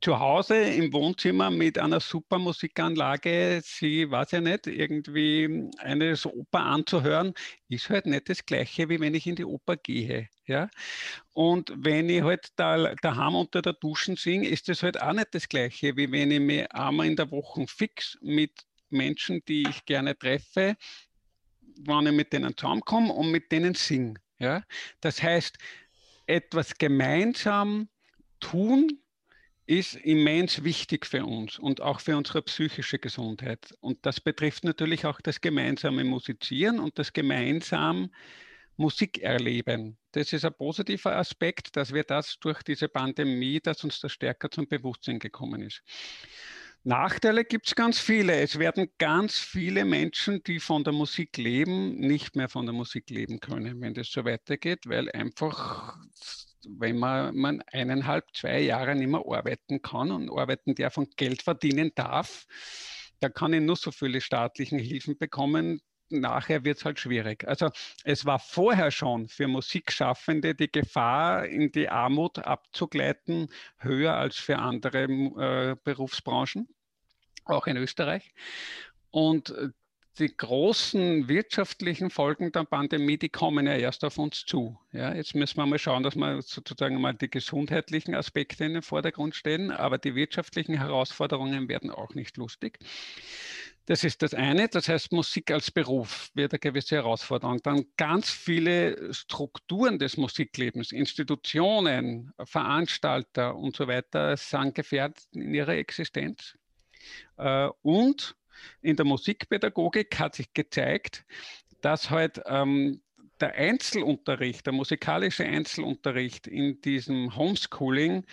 zu 0.00 0.18
Hause 0.18 0.56
im 0.56 0.92
Wohnzimmer 0.92 1.50
mit 1.50 1.78
einer 1.78 2.00
super 2.00 2.38
Musikanlage, 2.38 3.60
sie 3.64 4.10
weiß 4.10 4.32
ja 4.32 4.40
nicht, 4.40 4.66
irgendwie 4.66 5.70
eine 5.78 6.16
Oper 6.24 6.60
anzuhören, 6.60 7.34
ist 7.68 7.90
halt 7.90 8.06
nicht 8.06 8.28
das 8.28 8.44
Gleiche, 8.44 8.88
wie 8.88 9.00
wenn 9.00 9.14
ich 9.14 9.26
in 9.26 9.36
die 9.36 9.44
Oper 9.44 9.76
gehe. 9.76 10.28
Ja? 10.46 10.68
Und 11.32 11.72
wenn 11.76 12.08
ich 12.08 12.22
halt 12.22 12.48
da 12.56 12.94
daheim 12.96 13.34
unter 13.34 13.62
der 13.62 13.74
Duschen 13.74 14.16
singe, 14.16 14.48
ist 14.48 14.68
das 14.68 14.82
halt 14.82 15.00
auch 15.00 15.12
nicht 15.12 15.28
das 15.32 15.48
Gleiche, 15.48 15.96
wie 15.96 16.10
wenn 16.10 16.30
ich 16.30 16.40
mich 16.40 16.70
einmal 16.72 17.06
in 17.06 17.16
der 17.16 17.30
Woche 17.30 17.66
fix 17.66 18.18
mit 18.20 18.52
Menschen, 18.90 19.42
die 19.46 19.66
ich 19.68 19.84
gerne 19.84 20.18
treffe, 20.18 20.76
wann 21.84 22.06
ich 22.06 22.12
mit 22.12 22.32
denen 22.32 22.56
zusammenkomme 22.56 23.12
und 23.12 23.30
mit 23.30 23.50
denen 23.52 23.74
singe. 23.74 24.14
Ja? 24.38 24.62
Das 25.00 25.22
heißt, 25.22 25.58
etwas 26.30 26.78
gemeinsam 26.78 27.88
tun 28.38 29.02
ist 29.66 29.94
immens 29.96 30.64
wichtig 30.64 31.06
für 31.06 31.24
uns 31.24 31.58
und 31.58 31.80
auch 31.80 32.00
für 32.00 32.16
unsere 32.16 32.42
psychische 32.42 32.98
Gesundheit. 32.98 33.74
Und 33.80 34.04
das 34.06 34.20
betrifft 34.20 34.64
natürlich 34.64 35.06
auch 35.06 35.20
das 35.20 35.40
gemeinsame 35.40 36.04
Musizieren 36.04 36.80
und 36.80 36.98
das 36.98 37.12
gemeinsam 37.12 38.10
Musik 38.76 39.18
erleben. 39.18 39.98
Das 40.12 40.32
ist 40.32 40.44
ein 40.44 40.54
positiver 40.54 41.16
Aspekt, 41.16 41.76
dass 41.76 41.92
wir 41.92 42.02
das 42.02 42.38
durch 42.40 42.62
diese 42.62 42.88
Pandemie, 42.88 43.60
dass 43.60 43.84
uns 43.84 44.00
das 44.00 44.12
stärker 44.12 44.50
zum 44.50 44.66
Bewusstsein 44.66 45.18
gekommen 45.18 45.62
ist. 45.62 45.82
Nachteile 46.82 47.44
gibt 47.44 47.66
es 47.66 47.74
ganz 47.74 47.98
viele. 47.98 48.40
Es 48.40 48.58
werden 48.58 48.88
ganz 48.96 49.38
viele 49.38 49.84
Menschen, 49.84 50.42
die 50.44 50.60
von 50.60 50.82
der 50.82 50.94
Musik 50.94 51.36
leben, 51.36 51.96
nicht 51.96 52.36
mehr 52.36 52.48
von 52.48 52.64
der 52.64 52.72
Musik 52.72 53.10
leben 53.10 53.38
können, 53.38 53.80
wenn 53.82 53.92
das 53.92 54.10
so 54.10 54.24
weitergeht, 54.24 54.86
weil 54.86 55.10
einfach, 55.10 55.98
wenn 56.66 56.98
man, 56.98 57.36
man 57.36 57.62
eineinhalb, 57.70 58.24
zwei 58.34 58.60
Jahre 58.60 58.94
nicht 58.94 59.08
mehr 59.08 59.20
arbeiten 59.26 59.82
kann 59.82 60.10
und 60.10 60.30
arbeiten 60.30 60.74
darf 60.74 60.96
und 60.96 61.18
Geld 61.18 61.42
verdienen 61.42 61.92
darf, 61.94 62.46
da 63.20 63.28
kann 63.28 63.52
ich 63.52 63.60
nur 63.60 63.76
so 63.76 63.90
viele 63.90 64.22
staatlichen 64.22 64.78
Hilfen 64.78 65.18
bekommen, 65.18 65.82
nachher 66.10 66.64
wird 66.64 66.78
es 66.78 66.84
halt 66.84 66.98
schwierig. 66.98 67.46
Also 67.46 67.70
es 68.04 68.24
war 68.24 68.38
vorher 68.38 68.90
schon 68.90 69.28
für 69.28 69.48
Musikschaffende 69.48 70.54
die 70.54 70.70
Gefahr, 70.70 71.46
in 71.46 71.72
die 71.72 71.88
Armut 71.88 72.38
abzugleiten, 72.38 73.48
höher 73.78 74.14
als 74.14 74.36
für 74.36 74.58
andere 74.58 75.04
äh, 75.04 75.76
Berufsbranchen, 75.82 76.68
auch 77.44 77.66
in 77.66 77.76
Österreich. 77.76 78.32
Und 79.10 79.50
äh, 79.50 79.68
die 80.18 80.36
großen 80.36 81.28
wirtschaftlichen 81.28 82.10
Folgen 82.10 82.52
der 82.52 82.64
Pandemie, 82.64 83.16
die 83.16 83.28
kommen 83.28 83.66
ja 83.66 83.74
erst 83.74 84.04
auf 84.04 84.18
uns 84.18 84.44
zu. 84.44 84.78
Ja, 84.92 85.14
jetzt 85.14 85.34
müssen 85.34 85.56
wir 85.56 85.66
mal 85.66 85.78
schauen, 85.78 86.02
dass 86.02 86.14
wir 86.14 86.42
sozusagen 86.42 87.00
mal 87.00 87.14
die 87.14 87.30
gesundheitlichen 87.30 88.14
Aspekte 88.14 88.64
in 88.64 88.74
den 88.74 88.82
Vordergrund 88.82 89.34
stellen, 89.34 89.70
aber 89.70 89.98
die 89.98 90.14
wirtschaftlichen 90.14 90.76
Herausforderungen 90.76 91.68
werden 91.68 91.90
auch 91.90 92.14
nicht 92.14 92.36
lustig. 92.36 92.78
Das 93.90 94.04
ist 94.04 94.22
das 94.22 94.34
eine. 94.34 94.68
Das 94.68 94.88
heißt, 94.88 95.10
Musik 95.10 95.50
als 95.50 95.72
Beruf 95.72 96.30
wird 96.34 96.52
eine 96.52 96.60
gewisse 96.60 96.94
Herausforderung. 96.94 97.60
Dann 97.64 97.86
ganz 97.96 98.30
viele 98.30 99.12
Strukturen 99.12 99.98
des 99.98 100.16
Musiklebens, 100.16 100.92
Institutionen, 100.92 102.32
Veranstalter 102.44 103.56
und 103.56 103.74
so 103.74 103.88
weiter 103.88 104.36
sind 104.36 104.76
gefährdet 104.76 105.24
in 105.32 105.52
ihrer 105.52 105.74
Existenz. 105.74 106.56
Äh, 107.36 107.68
und 107.82 108.36
in 108.80 108.94
der 108.94 109.06
Musikpädagogik 109.06 110.20
hat 110.20 110.36
sich 110.36 110.54
gezeigt, 110.54 111.24
dass 111.80 112.10
halt 112.10 112.40
ähm, 112.46 113.02
der 113.40 113.54
Einzelunterricht, 113.54 114.66
der 114.66 114.72
musikalische 114.72 115.44
Einzelunterricht 115.44 116.46
in 116.46 116.80
diesem 116.80 117.34
Homeschooling 117.34 118.24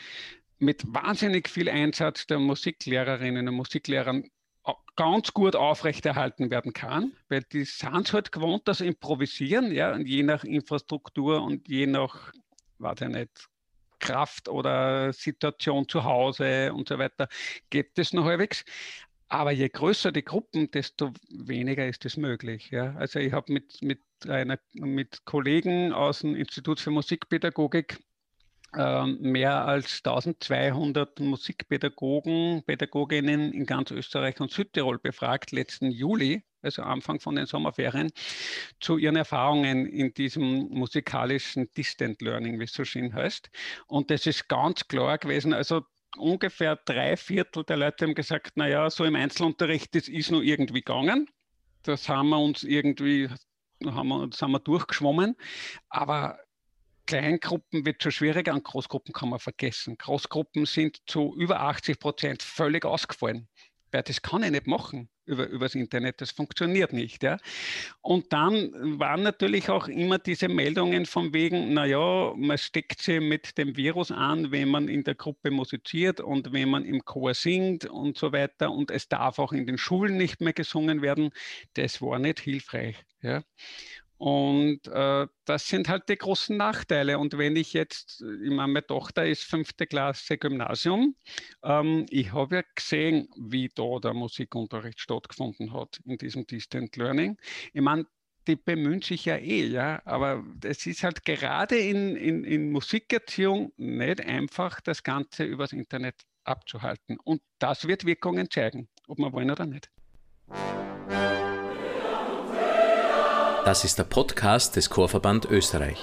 mit 0.59 0.83
wahnsinnig 0.85 1.49
viel 1.49 1.67
Einsatz 1.67 2.27
der 2.27 2.37
Musiklehrerinnen 2.37 3.47
und 3.47 3.55
Musiklehrern 3.55 4.29
ganz 4.95 5.31
gut 5.33 5.55
aufrechterhalten 5.55 6.49
werden 6.49 6.73
kann, 6.73 7.13
weil 7.29 7.43
die 7.43 7.63
sind 7.65 8.11
halt 8.11 8.31
gewohnt, 8.31 8.67
das 8.67 8.81
Improvisieren, 8.81 9.71
ja, 9.71 9.93
und 9.93 10.07
je 10.07 10.23
nach 10.23 10.43
Infrastruktur 10.43 11.41
und 11.41 11.67
je 11.67 11.85
nach, 11.85 12.31
weiß 12.79 13.01
ich 13.01 13.07
nicht, 13.09 13.47
Kraft 13.99 14.49
oder 14.49 15.13
Situation 15.13 15.87
zu 15.87 16.03
Hause 16.03 16.73
und 16.73 16.89
so 16.89 16.97
weiter, 16.99 17.27
geht 17.69 17.97
das 17.97 18.13
noch 18.13 18.25
halbwegs. 18.25 18.63
Aber 19.29 19.51
je 19.51 19.67
größer 19.67 20.11
die 20.11 20.23
Gruppen, 20.23 20.71
desto 20.71 21.11
weniger 21.29 21.85
ist 21.85 22.05
es 22.05 22.15
möglich. 22.15 22.69
Ja. 22.71 22.95
Also 22.95 23.19
ich 23.19 23.33
habe 23.33 23.51
mit, 23.51 23.81
mit, 23.81 24.01
mit 24.73 25.25
Kollegen 25.25 25.91
aus 25.91 26.19
dem 26.19 26.35
Institut 26.35 26.79
für 26.79 26.91
Musikpädagogik 26.91 27.99
mehr 28.77 29.65
als 29.65 30.01
1200 30.03 31.19
Musikpädagogen, 31.19 32.63
Pädagoginnen 32.65 33.51
in 33.51 33.65
ganz 33.65 33.91
Österreich 33.91 34.39
und 34.39 34.51
Südtirol 34.51 34.99
befragt, 34.99 35.51
letzten 35.51 35.89
Juli, 35.89 36.43
also 36.61 36.83
Anfang 36.83 37.19
von 37.19 37.35
den 37.35 37.47
Sommerferien, 37.47 38.11
zu 38.79 38.97
ihren 38.97 39.15
Erfahrungen 39.15 39.87
in 39.87 40.13
diesem 40.13 40.69
musikalischen 40.69 41.71
Distant 41.75 42.21
Learning, 42.21 42.59
wie 42.59 42.65
es 42.65 42.73
so 42.73 42.85
schön 42.85 43.13
heißt. 43.13 43.49
Und 43.87 44.11
das 44.11 44.27
ist 44.27 44.47
ganz 44.47 44.87
klar 44.87 45.17
gewesen, 45.17 45.53
also 45.53 45.81
ungefähr 46.17 46.75
drei 46.75 47.17
Viertel 47.17 47.63
der 47.63 47.77
Leute 47.77 48.05
haben 48.05 48.15
gesagt, 48.15 48.57
naja, 48.57 48.89
so 48.89 49.05
im 49.05 49.15
Einzelunterricht, 49.15 49.95
das 49.95 50.07
ist 50.07 50.31
nur 50.31 50.43
irgendwie 50.43 50.81
gegangen. 50.81 51.29
Das 51.83 52.09
haben 52.09 52.29
wir 52.29 52.39
uns 52.39 52.63
irgendwie, 52.63 53.29
haben 53.85 54.07
wir, 54.09 54.29
haben 54.39 54.51
wir 54.51 54.59
durchgeschwommen. 54.59 55.35
Aber 55.89 56.37
Kleingruppen 57.07 57.85
wird 57.85 58.03
schon 58.03 58.11
schwieriger, 58.11 58.53
an 58.53 58.61
Großgruppen 58.61 59.13
kann 59.13 59.29
man 59.29 59.39
vergessen. 59.39 59.97
Großgruppen 59.97 60.65
sind 60.65 61.01
zu 61.07 61.35
über 61.35 61.61
80 61.61 61.99
Prozent 61.99 62.43
völlig 62.43 62.85
ausgefallen. 62.85 63.47
Weil 63.91 64.03
das 64.03 64.21
kann 64.21 64.43
ich 64.43 64.51
nicht 64.51 64.67
machen 64.67 65.09
über, 65.27 65.47
übers 65.47 65.75
Internet, 65.75 66.21
das 66.21 66.31
funktioniert 66.31 66.93
nicht. 66.93 67.21
Ja. 67.23 67.37
Und 68.01 68.33
dann 68.33 68.99
waren 68.99 69.23
natürlich 69.23 69.69
auch 69.69 69.87
immer 69.87 70.19
diese 70.19 70.47
Meldungen 70.47 71.05
von 71.05 71.33
wegen, 71.33 71.73
naja, 71.73 72.33
man 72.35 72.57
steckt 72.57 73.01
sie 73.01 73.19
mit 73.19 73.57
dem 73.57 73.75
Virus 73.75 74.11
an, 74.11 74.51
wenn 74.51 74.69
man 74.69 74.87
in 74.87 75.03
der 75.03 75.15
Gruppe 75.15 75.51
musiziert 75.51 76.19
und 76.19 76.51
wenn 76.53 76.69
man 76.69 76.85
im 76.85 77.03
Chor 77.05 77.33
singt 77.33 77.85
und 77.85 78.17
so 78.17 78.31
weiter. 78.31 78.71
Und 78.71 78.89
es 78.89 79.07
darf 79.07 79.39
auch 79.39 79.51
in 79.51 79.67
den 79.67 79.77
Schulen 79.77 80.17
nicht 80.17 80.41
mehr 80.41 80.53
gesungen 80.53 81.01
werden. 81.01 81.29
Das 81.73 82.01
war 82.01 82.19
nicht 82.19 82.39
hilfreich. 82.39 82.95
Ja. 83.21 83.43
Und 84.17 84.87
äh, 84.87 85.27
das 85.45 85.67
sind 85.67 85.89
halt 85.89 86.09
die 86.09 86.17
großen 86.17 86.57
Nachteile. 86.57 87.19
Und 87.19 87.37
wenn 87.37 87.55
ich 87.55 87.73
jetzt, 87.73 88.21
ich 88.21 88.49
meine, 88.49 88.73
meine 88.73 88.87
Tochter 88.87 89.25
ist 89.25 89.43
fünfte 89.43 89.85
Klasse 89.85 90.37
Gymnasium, 90.37 91.15
ähm, 91.63 92.05
ich 92.09 92.33
habe 92.33 92.57
ja 92.57 92.63
gesehen, 92.73 93.29
wie 93.37 93.69
da 93.69 93.99
der 94.01 94.13
Musikunterricht 94.13 94.99
stattgefunden 94.99 95.73
hat 95.73 95.99
in 96.05 96.17
diesem 96.17 96.47
Distant 96.47 96.95
Learning. 96.95 97.37
Ich 97.73 97.81
meine, 97.81 98.05
die 98.47 98.55
bemühen 98.55 99.01
sich 99.01 99.25
ja 99.25 99.35
eh, 99.35 99.67
ja, 99.67 100.01
aber 100.05 100.43
es 100.63 100.85
ist 100.85 101.03
halt 101.03 101.25
gerade 101.25 101.77
in, 101.77 102.15
in, 102.15 102.43
in 102.43 102.71
Musikerziehung 102.71 103.73
nicht 103.77 104.21
einfach, 104.21 104.81
das 104.81 105.03
Ganze 105.03 105.43
übers 105.43 105.73
Internet 105.73 106.15
abzuhalten. 106.45 107.17
Und 107.23 107.41
das 107.59 107.87
wird 107.87 108.05
Wirkungen 108.05 108.49
zeigen, 108.49 108.87
ob 109.07 109.19
wir 109.19 109.33
wollen 109.33 109.51
oder 109.51 109.65
nicht. 109.65 109.91
Das 113.67 113.83
ist 113.83 113.99
der 113.99 114.05
Podcast 114.05 114.77
des 114.77 114.89
Chorverband 114.89 115.43
Österreich. 115.43 115.97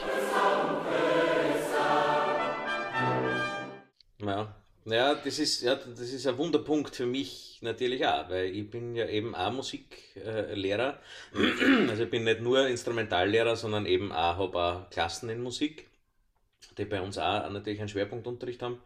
Ja, 4.19 4.55
ja, 4.85 5.15
das 5.15 5.39
ist, 5.39 5.63
ja, 5.63 5.75
das 5.75 6.13
ist 6.13 6.27
ein 6.27 6.37
Wunderpunkt 6.37 6.95
für 6.95 7.07
mich 7.07 7.61
natürlich 7.63 8.07
auch, 8.07 8.29
weil 8.29 8.55
ich 8.55 8.71
bin 8.71 8.95
ja 8.95 9.09
eben 9.09 9.35
auch 9.35 9.51
Musiklehrer. 9.51 11.01
Also 11.89 12.03
ich 12.03 12.11
bin 12.11 12.25
nicht 12.25 12.43
nur 12.43 12.69
Instrumentallehrer, 12.69 13.57
sondern 13.57 13.87
eben 13.87 14.13
auch, 14.13 14.37
habe 14.37 14.59
auch 14.59 14.91
Klassen 14.91 15.31
in 15.31 15.43
Musik, 15.43 15.87
die 16.77 16.85
bei 16.85 17.01
uns 17.01 17.17
auch 17.17 17.49
natürlich 17.49 17.81
einen 17.81 17.89
Schwerpunktunterricht 17.89 18.61
haben. 18.61 18.79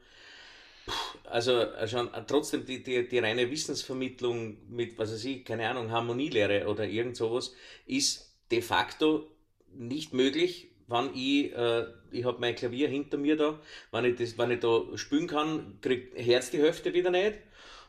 Also 1.24 1.66
schon 1.88 2.10
trotzdem 2.28 2.64
die, 2.64 2.80
die, 2.80 3.08
die 3.08 3.18
reine 3.18 3.50
Wissensvermittlung 3.50 4.56
mit, 4.70 4.96
was 4.98 5.12
weiß 5.12 5.24
ich, 5.24 5.44
keine 5.44 5.68
Ahnung, 5.68 5.90
Harmonielehre 5.90 6.68
oder 6.68 6.86
irgend 6.86 7.16
sowas, 7.16 7.52
ist 7.84 8.27
de 8.50 8.62
facto 8.62 9.30
nicht 9.74 10.14
möglich, 10.14 10.68
wenn 10.86 11.14
ich, 11.14 11.52
äh, 11.54 11.86
ich 12.10 12.24
habe 12.24 12.40
mein 12.40 12.54
Klavier 12.54 12.88
hinter 12.88 13.18
mir 13.18 13.36
da, 13.36 13.60
wenn 13.92 14.04
ich, 14.06 14.16
das, 14.16 14.38
wenn 14.38 14.50
ich 14.50 14.60
da 14.60 14.82
spielen 14.96 15.26
kann, 15.26 15.78
kriegt 15.80 16.18
Herz 16.18 16.50
die 16.50 16.58
Hälfte 16.58 16.94
wieder 16.94 17.10
nicht. 17.10 17.34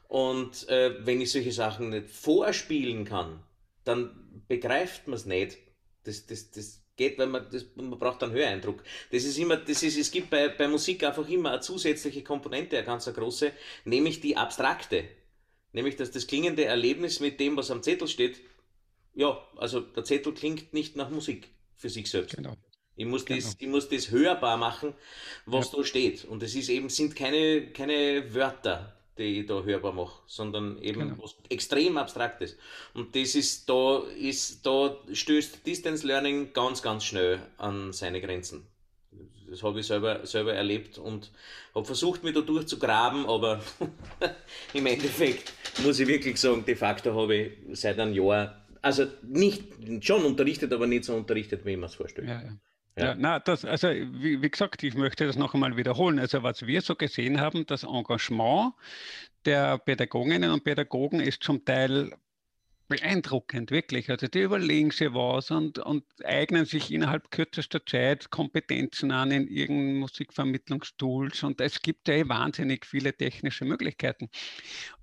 Und 0.10 0.68
äh, 0.70 1.06
wenn 1.06 1.22
ich 1.22 1.32
solche 1.32 1.52
Sachen 1.52 1.92
nicht 1.92 2.10
vorspielen 2.10 3.06
kann, 3.06 3.42
dann 3.86 4.44
begreift 4.48 5.08
man 5.08 5.16
es 5.16 5.26
nicht. 5.26 5.58
Das, 6.04 6.26
das, 6.26 6.52
das 6.52 6.82
geht, 6.98 7.18
weil 7.18 7.28
man, 7.28 7.48
das, 7.52 7.66
man 7.76 7.92
braucht 7.92 8.22
einen 8.24 8.34
Höreindruck. 8.34 8.84
Das 9.12 9.24
ist 9.24 9.38
immer, 9.38 9.56
das 9.56 9.84
ist, 9.84 9.98
es 9.98 10.12
gibt 10.12 10.30
bei, 10.30 10.50
bei 10.50 10.68
Musik 10.68 11.04
einfach 11.04 11.28
immer 11.30 11.52
eine 11.52 11.62
zusätzliche 11.62 12.24
Komponente, 12.24 12.78
eine 12.78 12.86
ganz 12.86 13.06
große, 13.06 13.54
nämlich 13.86 14.20
die 14.20 14.36
abstrakte. 14.36 15.06
Nämlich, 15.72 15.96
dass 15.96 16.12
das 16.12 16.28
klingende 16.28 16.66
Erlebnis 16.66 17.20
mit 17.20 17.40
dem, 17.40 17.56
was 17.56 17.72
am 17.72 17.84
Zettel 17.84 18.08
steht, 18.08 18.42
ja, 19.20 19.38
also 19.58 19.82
der 19.82 20.06
Zettel 20.06 20.34
klingt 20.34 20.74
nicht 20.74 20.96
nach 20.96 21.10
Musik 21.10 21.50
für 21.76 21.90
sich 21.90 22.10
selbst. 22.10 22.38
Genau. 22.38 22.56
Ich 22.96 23.06
muss, 23.06 23.26
genau. 23.26 23.42
das, 23.42 23.58
ich 23.60 23.68
muss 23.68 23.90
das 23.90 24.12
hörbar 24.12 24.56
machen, 24.56 24.94
was 25.46 25.72
ja. 25.72 25.78
da 25.78 25.84
steht. 25.84 26.24
Und 26.24 26.42
es 26.42 26.56
ist 26.56 26.70
eben, 26.70 26.88
sind 26.88 27.18
keine, 27.18 27.68
keine 27.72 28.34
Wörter, 28.34 28.96
die 29.18 29.42
ich 29.42 29.46
da 29.46 29.62
hörbar 29.62 29.92
mache, 29.92 30.22
sondern 30.26 30.82
eben 30.82 31.02
genau. 31.02 31.22
was 31.22 31.36
extrem 31.50 31.98
Abstraktes. 31.98 32.56
Und 32.94 33.14
das 33.14 33.36
ist, 33.36 33.70
da 33.70 34.04
ist, 34.18 34.66
da 34.66 34.98
stößt 35.12 35.68
Distance 35.68 36.08
Learning 36.08 36.54
ganz, 36.54 36.82
ganz 36.82 37.04
schnell 37.04 37.42
an 37.58 37.92
seine 37.92 38.22
Grenzen. 38.22 38.68
Das 39.50 39.64
habe 39.64 39.82
ich 39.82 39.88
selber, 39.88 40.26
selber 40.26 40.54
erlebt 40.54 40.98
und 40.98 41.32
habe 41.76 41.86
versucht, 41.86 42.24
mich 42.24 42.36
da 42.36 42.42
durchzugraben, 42.42 43.26
aber 43.26 43.62
im 44.74 44.86
Endeffekt 44.86 45.52
muss 45.84 46.00
ich 46.00 46.08
wirklich 46.08 46.40
sagen, 46.40 46.64
de 46.64 46.76
facto 46.76 47.14
habe 47.14 47.36
ich 47.36 47.80
seit 47.80 48.00
einem 48.00 48.14
Jahr 48.14 48.60
also 48.82 49.06
nicht 49.24 49.64
schon 50.02 50.24
unterrichtet, 50.24 50.74
aber 50.74 50.88
nicht 50.88 51.04
so 51.04 51.16
unterrichtet, 51.16 51.66
wie 51.66 51.76
man 51.76 51.90
es 51.90 51.96
vorstellt. 51.96 52.28
Ja, 52.28 52.42
ja. 52.42 52.58
Ja. 52.98 53.06
ja, 53.06 53.16
na, 53.18 53.40
das, 53.40 53.64
also 53.64 53.88
wie, 53.88 54.42
wie, 54.42 54.50
gesagt, 54.50 54.84
ich 54.84 54.96
möchte 54.96 55.26
das 55.26 55.38
noch 55.38 55.54
einmal 55.54 55.78
wiederholen. 55.78 56.20
Also 56.20 56.44
was 56.44 56.66
wir 56.66 56.82
so 56.82 56.96
gesehen 56.96 57.40
haben, 57.40 57.66
das 57.66 57.84
Engagement 57.84 58.74
der 59.46 59.78
Pädagoginnen 59.78 60.52
und 60.52 60.64
Pädagogen 60.64 61.22
ist 61.22 61.44
zum 61.44 61.64
Teil 61.64 62.12
beeindruckend, 62.90 63.72
wirklich. 63.72 64.10
Also 64.10 64.28
die 64.28 64.42
überlegen 64.42 64.92
sich 64.92 65.14
was 65.14 65.52
und, 65.52 65.80
und 65.80 66.04
eignen 66.26 66.66
sich 66.66 66.92
innerhalb 66.92 67.32
kürzester 67.32 67.86
Zeit 67.86 68.32
Kompetenzen 68.32 69.12
an 69.12 69.32
in 69.32 69.48
irgendeinen 69.48 70.00
Musikvermittlungstools 70.00 71.44
und 71.44 71.62
es 71.62 71.82
gibt 71.82 72.08
ja 72.08 72.16
eh 72.16 72.28
wahnsinnig 72.28 72.86
viele 72.86 73.16
technische 73.16 73.64
Möglichkeiten. 73.64 74.30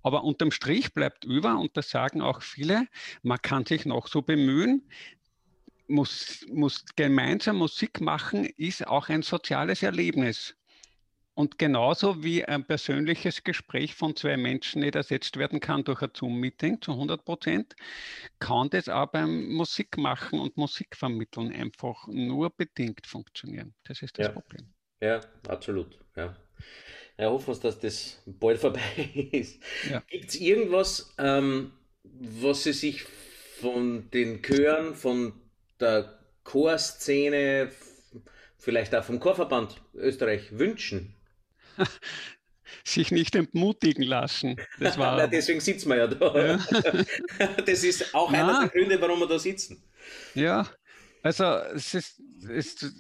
Aber 0.03 0.25
unterm 0.25 0.51
Strich 0.51 0.93
bleibt 0.93 1.25
über, 1.25 1.59
und 1.59 1.77
das 1.77 1.89
sagen 1.89 2.21
auch 2.21 2.43
viele, 2.43 2.89
man 3.23 3.41
kann 3.41 3.65
sich 3.65 3.87
noch 3.87 4.09
so 4.09 4.21
bemühen, 4.21 4.83
muss, 5.89 6.45
muss 6.53 6.85
gemeinsam 6.97 7.57
Musik 7.57 8.01
machen, 8.01 8.47
ist 8.57 8.87
auch 8.87 9.09
ein 9.09 9.23
soziales 9.23 9.85
Erlebnis. 9.85 10.56
Und 11.37 11.59
genauso 11.59 12.25
wie 12.25 12.47
ein 12.47 12.65
persönliches 12.65 13.45
Gespräch 13.45 13.95
von 13.95 14.17
zwei 14.17 14.39
Menschen 14.39 14.81
nicht 14.81 14.95
ersetzt 14.95 15.37
werden 15.37 15.61
kann 15.61 15.85
durch 15.85 16.01
ein 16.01 16.09
Zoom-Meeting 16.15 16.81
zu 16.81 16.93
100 16.93 17.27
Prozent, 17.27 17.77
kann 18.39 18.71
das 18.71 18.89
auch 18.89 19.05
beim 19.09 19.53
Musikmachen 19.53 20.41
und 20.41 20.57
Musikvermitteln 20.57 21.53
einfach 21.53 22.07
nur 22.07 22.49
bedingt 22.49 23.07
funktionieren. 23.07 23.75
Das 23.85 24.01
ist 24.01 24.19
das 24.19 24.29
ja. 24.29 24.33
Problem. 24.33 24.73
Ja, 25.03 25.21
absolut. 25.47 25.99
Ja. 26.17 26.35
Ja, 27.19 27.29
hoffen 27.29 27.55
wir, 27.55 27.61
dass 27.61 27.81
das 27.81 28.23
bald 28.25 28.59
vorbei 28.61 29.29
ist. 29.33 29.63
Ja. 29.91 30.03
Gibt 30.09 30.31
es 30.31 30.41
irgendwas, 30.41 31.15
ähm, 31.19 31.73
was 32.03 32.63
Sie 32.63 32.73
sich 32.73 33.03
von 33.61 34.11
den 34.11 34.41
Chören, 34.41 34.95
von 34.95 35.35
der 35.81 36.19
Chorszene, 36.45 37.71
vielleicht 38.57 38.95
auch 38.95 39.05
vom 39.05 39.21
Chorverband 39.21 39.83
Österreich 39.93 40.59
wünschen? 40.59 41.13
sich 42.85 43.11
nicht 43.11 43.35
entmutigen 43.35 44.03
lassen. 44.03 44.57
Das 44.79 44.99
war, 44.99 45.17
Na, 45.17 45.27
deswegen 45.27 45.61
sitzen 45.61 45.89
wir 45.91 45.97
ja 45.97 46.07
da. 46.07 46.47
Ja. 46.47 46.59
das 47.67 47.85
ist 47.85 48.15
auch 48.15 48.31
Na, 48.31 48.39
einer 48.39 48.61
der 48.61 48.69
Gründe, 48.69 49.01
warum 49.01 49.21
wir 49.21 49.29
da 49.29 49.39
sitzen. 49.39 49.83
Ja, 50.35 50.69
also 51.23 51.45
es 51.75 51.95
ist, 51.95 52.23
es, 52.49 52.95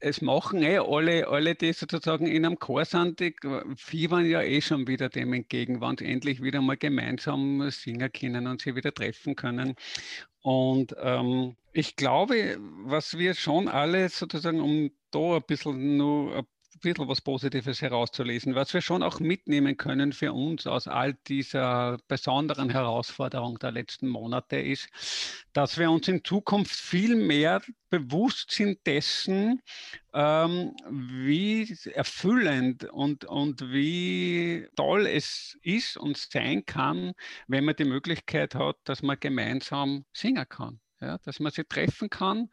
es 0.00 0.20
machen 0.20 0.62
eh 0.62 0.78
alle, 0.78 1.26
alle, 1.28 1.54
die 1.54 1.72
sozusagen 1.72 2.26
in 2.26 2.44
einem 2.44 2.58
Chor 2.58 2.84
sind, 2.84 3.20
die 3.20 3.34
fiebern 3.76 4.26
ja 4.26 4.42
eh 4.42 4.60
schon 4.60 4.86
wieder 4.86 5.08
dem 5.08 5.32
entgegen, 5.32 5.80
wann 5.80 5.96
sie 5.96 6.04
endlich 6.04 6.42
wieder 6.42 6.60
mal 6.60 6.76
gemeinsam 6.76 7.70
singen 7.70 8.12
können 8.12 8.46
und 8.46 8.60
sie 8.60 8.76
wieder 8.76 8.92
treffen 8.92 9.34
können. 9.34 9.76
Und 10.42 10.94
ähm, 11.00 11.56
ich 11.72 11.96
glaube, 11.96 12.58
was 12.84 13.16
wir 13.16 13.34
schon 13.34 13.66
alle 13.66 14.10
sozusagen, 14.10 14.60
um 14.60 14.90
da 15.10 15.36
ein 15.36 15.42
bisschen 15.46 15.96
nur 15.96 16.36
ein 16.36 16.44
bisschen 16.80 17.08
was 17.08 17.20
Positives 17.20 17.82
herauszulesen, 17.82 18.54
was 18.54 18.72
wir 18.74 18.80
schon 18.80 19.02
auch 19.02 19.20
mitnehmen 19.20 19.76
können 19.76 20.12
für 20.12 20.32
uns 20.32 20.66
aus 20.66 20.88
all 20.88 21.14
dieser 21.26 21.98
besonderen 22.08 22.70
Herausforderung 22.70 23.58
der 23.58 23.72
letzten 23.72 24.08
Monate 24.08 24.56
ist, 24.56 24.88
dass 25.52 25.78
wir 25.78 25.90
uns 25.90 26.08
in 26.08 26.24
Zukunft 26.24 26.74
viel 26.74 27.16
mehr 27.16 27.62
bewusst 27.90 28.50
sind 28.50 28.86
dessen, 28.86 29.62
ähm, 30.12 30.74
wie 30.90 31.76
erfüllend 31.92 32.84
und, 32.84 33.24
und 33.24 33.72
wie 33.72 34.66
toll 34.76 35.06
es 35.06 35.58
ist 35.62 35.96
und 35.96 36.16
sein 36.16 36.64
kann, 36.66 37.12
wenn 37.46 37.64
man 37.64 37.76
die 37.76 37.84
Möglichkeit 37.84 38.54
hat, 38.54 38.76
dass 38.84 39.02
man 39.02 39.18
gemeinsam 39.20 40.04
singen 40.12 40.48
kann. 40.48 40.80
Ja, 41.00 41.18
dass 41.18 41.38
man 41.38 41.52
sie 41.52 41.64
treffen 41.64 42.08
kann, 42.08 42.48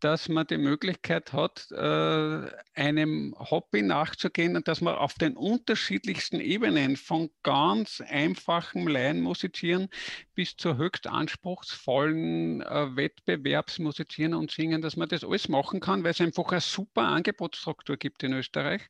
dass 0.00 0.28
man 0.28 0.46
die 0.46 0.58
Möglichkeit 0.58 1.32
hat, 1.32 1.70
äh, 1.70 2.50
einem 2.74 3.34
Hobby 3.38 3.82
nachzugehen 3.82 4.56
und 4.56 4.68
dass 4.68 4.80
man 4.80 4.94
auf 4.94 5.14
den 5.14 5.36
unterschiedlichsten 5.36 6.40
Ebenen 6.40 6.96
von 6.96 7.30
ganz 7.42 8.00
einfachem 8.00 8.86
Laienmusizieren 8.86 9.88
bis 10.34 10.56
zu 10.56 10.76
höchst 10.76 11.06
anspruchsvollen 11.06 12.62
äh, 12.62 12.96
Wettbewerbsmusizieren 12.96 14.34
und 14.34 14.50
Singen, 14.50 14.82
dass 14.82 14.96
man 14.96 15.08
das 15.08 15.24
alles 15.24 15.48
machen 15.48 15.80
kann, 15.80 16.04
weil 16.04 16.12
es 16.12 16.20
einfach 16.20 16.50
eine 16.50 16.60
super 16.60 17.02
Angebotsstruktur 17.02 17.96
gibt 17.96 18.22
in 18.22 18.32
Österreich. 18.32 18.82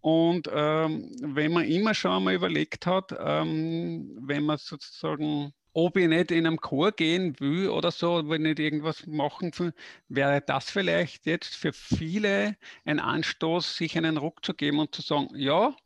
Und 0.00 0.48
ähm, 0.52 1.10
wenn 1.20 1.52
man 1.52 1.64
immer 1.64 1.92
schon 1.92 2.12
einmal 2.12 2.34
überlegt 2.34 2.86
hat, 2.86 3.12
ähm, 3.18 4.16
wenn 4.20 4.44
man 4.44 4.56
sozusagen 4.58 5.52
ob 5.76 5.98
ich 5.98 6.08
nicht 6.08 6.30
in 6.30 6.46
einem 6.46 6.58
Chor 6.58 6.90
gehen 6.90 7.38
will 7.38 7.68
oder 7.68 7.90
so, 7.90 8.30
wenn 8.30 8.46
ich 8.46 8.58
irgendwas 8.58 9.06
machen 9.06 9.52
will, 9.58 9.74
wäre 10.08 10.40
das 10.40 10.70
vielleicht 10.70 11.26
jetzt 11.26 11.54
für 11.54 11.74
viele 11.74 12.56
ein 12.86 12.98
Anstoß, 12.98 13.76
sich 13.76 13.98
einen 13.98 14.16
Ruck 14.16 14.42
zu 14.42 14.54
geben 14.54 14.78
und 14.78 14.94
zu 14.94 15.02
sagen, 15.02 15.28
ja, 15.34 15.76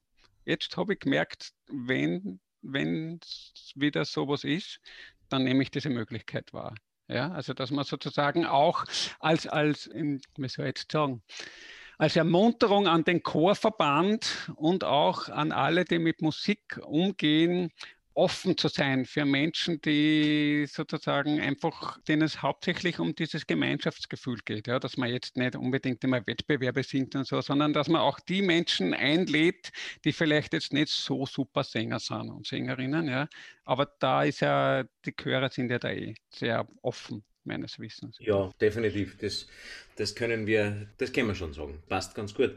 jetzt 0.45 0.77
habe 0.77 0.93
ich 0.93 1.01
gemerkt, 1.01 1.55
wenn 1.67 2.39
wenn 2.63 3.19
wieder 3.75 4.05
sowas 4.05 4.45
ist, 4.45 4.81
dann 5.29 5.43
nehme 5.45 5.63
ich 5.63 5.71
diese 5.71 5.91
Möglichkeit 5.91 6.53
wahr. 6.53 6.75
Ja, 7.09 7.33
also 7.33 7.53
dass 7.53 7.73
man 7.73 7.85
sozusagen 7.85 8.47
auch 8.47 8.85
als, 9.19 9.49
als, 9.49 9.91
wie 9.93 10.49
soll 10.49 10.67
ich 10.67 10.77
jetzt 10.77 10.93
sagen, 10.93 11.23
als 11.99 12.15
Ermunterung 12.15 12.87
an 12.87 13.03
den 13.03 13.23
Chorverband 13.23 14.53
und 14.55 14.85
auch 14.85 15.29
an 15.29 15.51
alle, 15.51 15.85
die 15.85 15.99
mit 15.99 16.23
Musik 16.23 16.79
umgehen, 16.85 17.73
offen 18.21 18.57
zu 18.59 18.69
sein 18.69 19.07
für 19.07 19.25
Menschen, 19.25 19.81
die 19.81 20.67
sozusagen 20.69 21.41
einfach, 21.41 21.99
denen 22.03 22.23
es 22.23 22.43
hauptsächlich 22.43 22.99
um 22.99 23.15
dieses 23.15 23.47
Gemeinschaftsgefühl 23.47 24.41
geht, 24.45 24.67
ja, 24.67 24.79
dass 24.79 24.99
man 24.99 25.09
jetzt 25.11 25.39
nicht 25.39 25.57
unbedingt 25.57 26.05
immer 26.05 26.27
Wettbewerbe 26.27 26.83
sind 26.83 27.17
und 27.17 27.27
so, 27.27 27.41
sondern 27.41 27.73
dass 27.73 27.89
man 27.89 28.03
auch 28.03 28.21
die 28.21 28.43
Menschen 28.43 28.93
einlädt, 28.93 29.71
die 30.05 30.13
vielleicht 30.13 30.53
jetzt 30.53 30.75
nicht 30.75 30.89
so 30.89 31.25
super 31.25 31.65
Sänger 31.65 31.99
sind 31.99 32.31
und 32.31 32.47
Sängerinnen, 32.47 33.09
ja, 33.09 33.27
aber 33.65 33.87
da 33.99 34.25
ist 34.25 34.41
ja, 34.41 34.85
die 35.07 35.17
Chöre 35.17 35.51
sind 35.51 35.71
ja 35.71 35.79
da 35.79 35.91
eh 35.91 36.15
sehr 36.29 36.69
offen 36.83 37.25
meines 37.45 37.79
Wissens. 37.79 38.17
Ja, 38.21 38.51
definitiv. 38.61 39.17
Das, 39.19 39.47
das 39.97 40.15
können 40.15 40.47
wir, 40.47 40.89
das 40.99 41.13
können 41.13 41.29
wir 41.29 41.35
schon 41.35 41.53
sagen. 41.53 41.83
Passt 41.89 42.15
ganz 42.15 42.35
gut. 42.35 42.57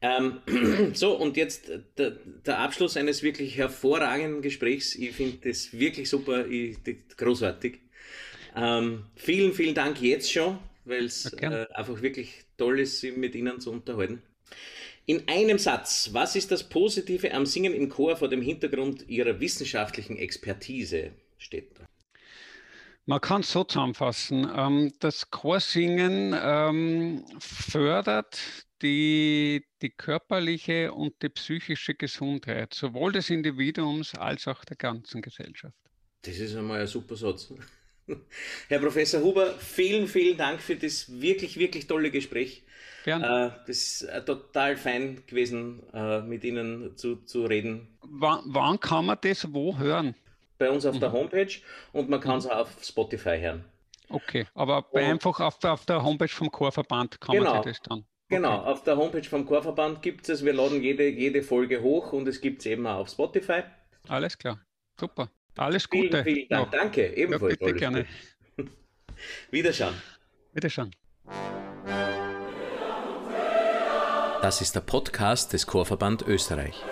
Ähm, 0.00 0.40
so, 0.94 1.16
und 1.16 1.36
jetzt 1.36 1.70
der, 1.98 2.10
der, 2.46 2.58
Abschluss 2.58 2.96
eines 2.96 3.22
wirklich 3.22 3.56
hervorragenden 3.56 4.42
Gesprächs. 4.42 4.94
Ich 4.94 5.12
finde 5.12 5.48
das 5.48 5.72
wirklich 5.72 6.08
super, 6.08 6.46
ich, 6.46 6.78
großartig. 7.16 7.78
Ähm, 8.56 9.04
vielen, 9.16 9.52
vielen 9.52 9.74
Dank 9.74 10.00
jetzt 10.00 10.32
schon, 10.32 10.58
weil 10.84 11.04
es 11.04 11.32
okay. 11.32 11.46
äh, 11.46 11.72
einfach 11.74 12.02
wirklich 12.02 12.44
toll 12.56 12.80
ist, 12.80 13.00
sich 13.00 13.16
mit 13.16 13.34
Ihnen 13.34 13.60
zu 13.60 13.70
unterhalten. 13.70 14.22
In 15.06 15.26
einem 15.28 15.58
Satz, 15.58 16.10
was 16.12 16.36
ist 16.36 16.52
das 16.52 16.68
Positive 16.68 17.32
am 17.32 17.46
Singen 17.46 17.74
im 17.74 17.88
Chor 17.88 18.16
vor 18.16 18.28
dem 18.28 18.42
Hintergrund 18.42 19.08
Ihrer 19.08 19.40
wissenschaftlichen 19.40 20.16
Expertise? 20.16 21.10
Steht 21.38 21.78
da. 21.78 21.89
Man 23.06 23.20
kann 23.20 23.40
es 23.40 23.50
so 23.50 23.64
zusammenfassen. 23.64 24.48
Ähm, 24.54 24.92
das 25.00 25.30
Chorsingen 25.30 26.36
ähm, 26.40 27.24
fördert 27.38 28.38
die, 28.82 29.64
die 29.82 29.90
körperliche 29.90 30.92
und 30.92 31.14
die 31.22 31.28
psychische 31.28 31.94
Gesundheit, 31.94 32.74
sowohl 32.74 33.12
des 33.12 33.30
Individuums 33.30 34.14
als 34.14 34.48
auch 34.48 34.64
der 34.64 34.76
ganzen 34.76 35.22
Gesellschaft. 35.22 35.76
Das 36.22 36.38
ist 36.38 36.54
einmal 36.54 36.80
ein 36.80 36.86
super 36.86 37.16
Satz. 37.16 37.52
Herr 38.68 38.78
Professor 38.78 39.22
Huber, 39.22 39.54
vielen, 39.58 40.06
vielen 40.06 40.36
Dank 40.36 40.60
für 40.60 40.76
das 40.76 41.20
wirklich, 41.20 41.58
wirklich 41.58 41.86
tolle 41.86 42.10
Gespräch. 42.10 42.62
Gern. 43.04 43.22
Äh, 43.22 43.50
das 43.66 43.76
ist 43.76 44.02
äh, 44.02 44.22
total 44.24 44.76
fein 44.76 45.22
gewesen, 45.26 45.82
äh, 45.94 46.20
mit 46.20 46.44
Ihnen 46.44 46.96
zu, 46.96 47.16
zu 47.24 47.46
reden. 47.46 47.88
W 48.02 48.26
wann 48.46 48.78
kann 48.78 49.06
man 49.06 49.18
das 49.22 49.52
wo 49.52 49.78
hören? 49.78 50.14
Bei 50.60 50.70
uns 50.70 50.86
auf 50.86 50.94
mhm. 50.94 51.00
der 51.00 51.12
Homepage 51.12 51.52
und 51.92 52.08
man 52.08 52.20
kann 52.20 52.38
es 52.38 52.44
mhm. 52.44 52.52
auch 52.52 52.58
auf 52.60 52.76
Spotify 52.80 53.38
hören. 53.40 53.64
Okay, 54.08 54.46
aber 54.54 54.82
bei 54.82 55.06
einfach 55.06 55.40
auf 55.40 55.58
der, 55.58 55.72
auf 55.72 55.86
der 55.86 56.02
Homepage 56.04 56.28
vom 56.28 56.50
Chorverband 56.50 57.20
kann 57.20 57.36
genau, 57.36 57.54
man 57.54 57.62
sich 57.64 57.78
das 57.78 57.88
dann. 57.88 58.04
Genau, 58.28 58.60
okay. 58.60 58.70
auf 58.70 58.84
der 58.84 58.96
Homepage 58.96 59.24
vom 59.24 59.46
Chorverband 59.46 60.02
gibt 60.02 60.28
es, 60.28 60.44
wir 60.44 60.52
laden 60.52 60.82
jede, 60.82 61.08
jede 61.08 61.42
Folge 61.42 61.82
hoch 61.82 62.12
und 62.12 62.28
es 62.28 62.40
gibt 62.40 62.60
es 62.60 62.66
eben 62.66 62.86
auch 62.86 62.98
auf 62.98 63.08
Spotify. 63.08 63.62
Alles 64.08 64.38
klar, 64.38 64.60
super. 64.98 65.30
Alles 65.56 65.88
Gute. 65.88 66.22
Vielen, 66.22 66.24
vielen 66.24 66.48
Dank. 66.48 66.72
Noch. 66.72 66.78
Danke, 66.78 67.16
ebenfalls. 67.16 67.56
Ja, 67.58 67.66
bitte 67.66 67.78
gerne. 67.78 68.06
Wiederschauen. 69.50 69.94
Wiederschauen. 70.52 70.94
Das 74.42 74.60
ist 74.60 74.74
der 74.74 74.80
Podcast 74.80 75.52
des 75.52 75.66
Chorverband 75.66 76.22
Österreich. 76.22 76.82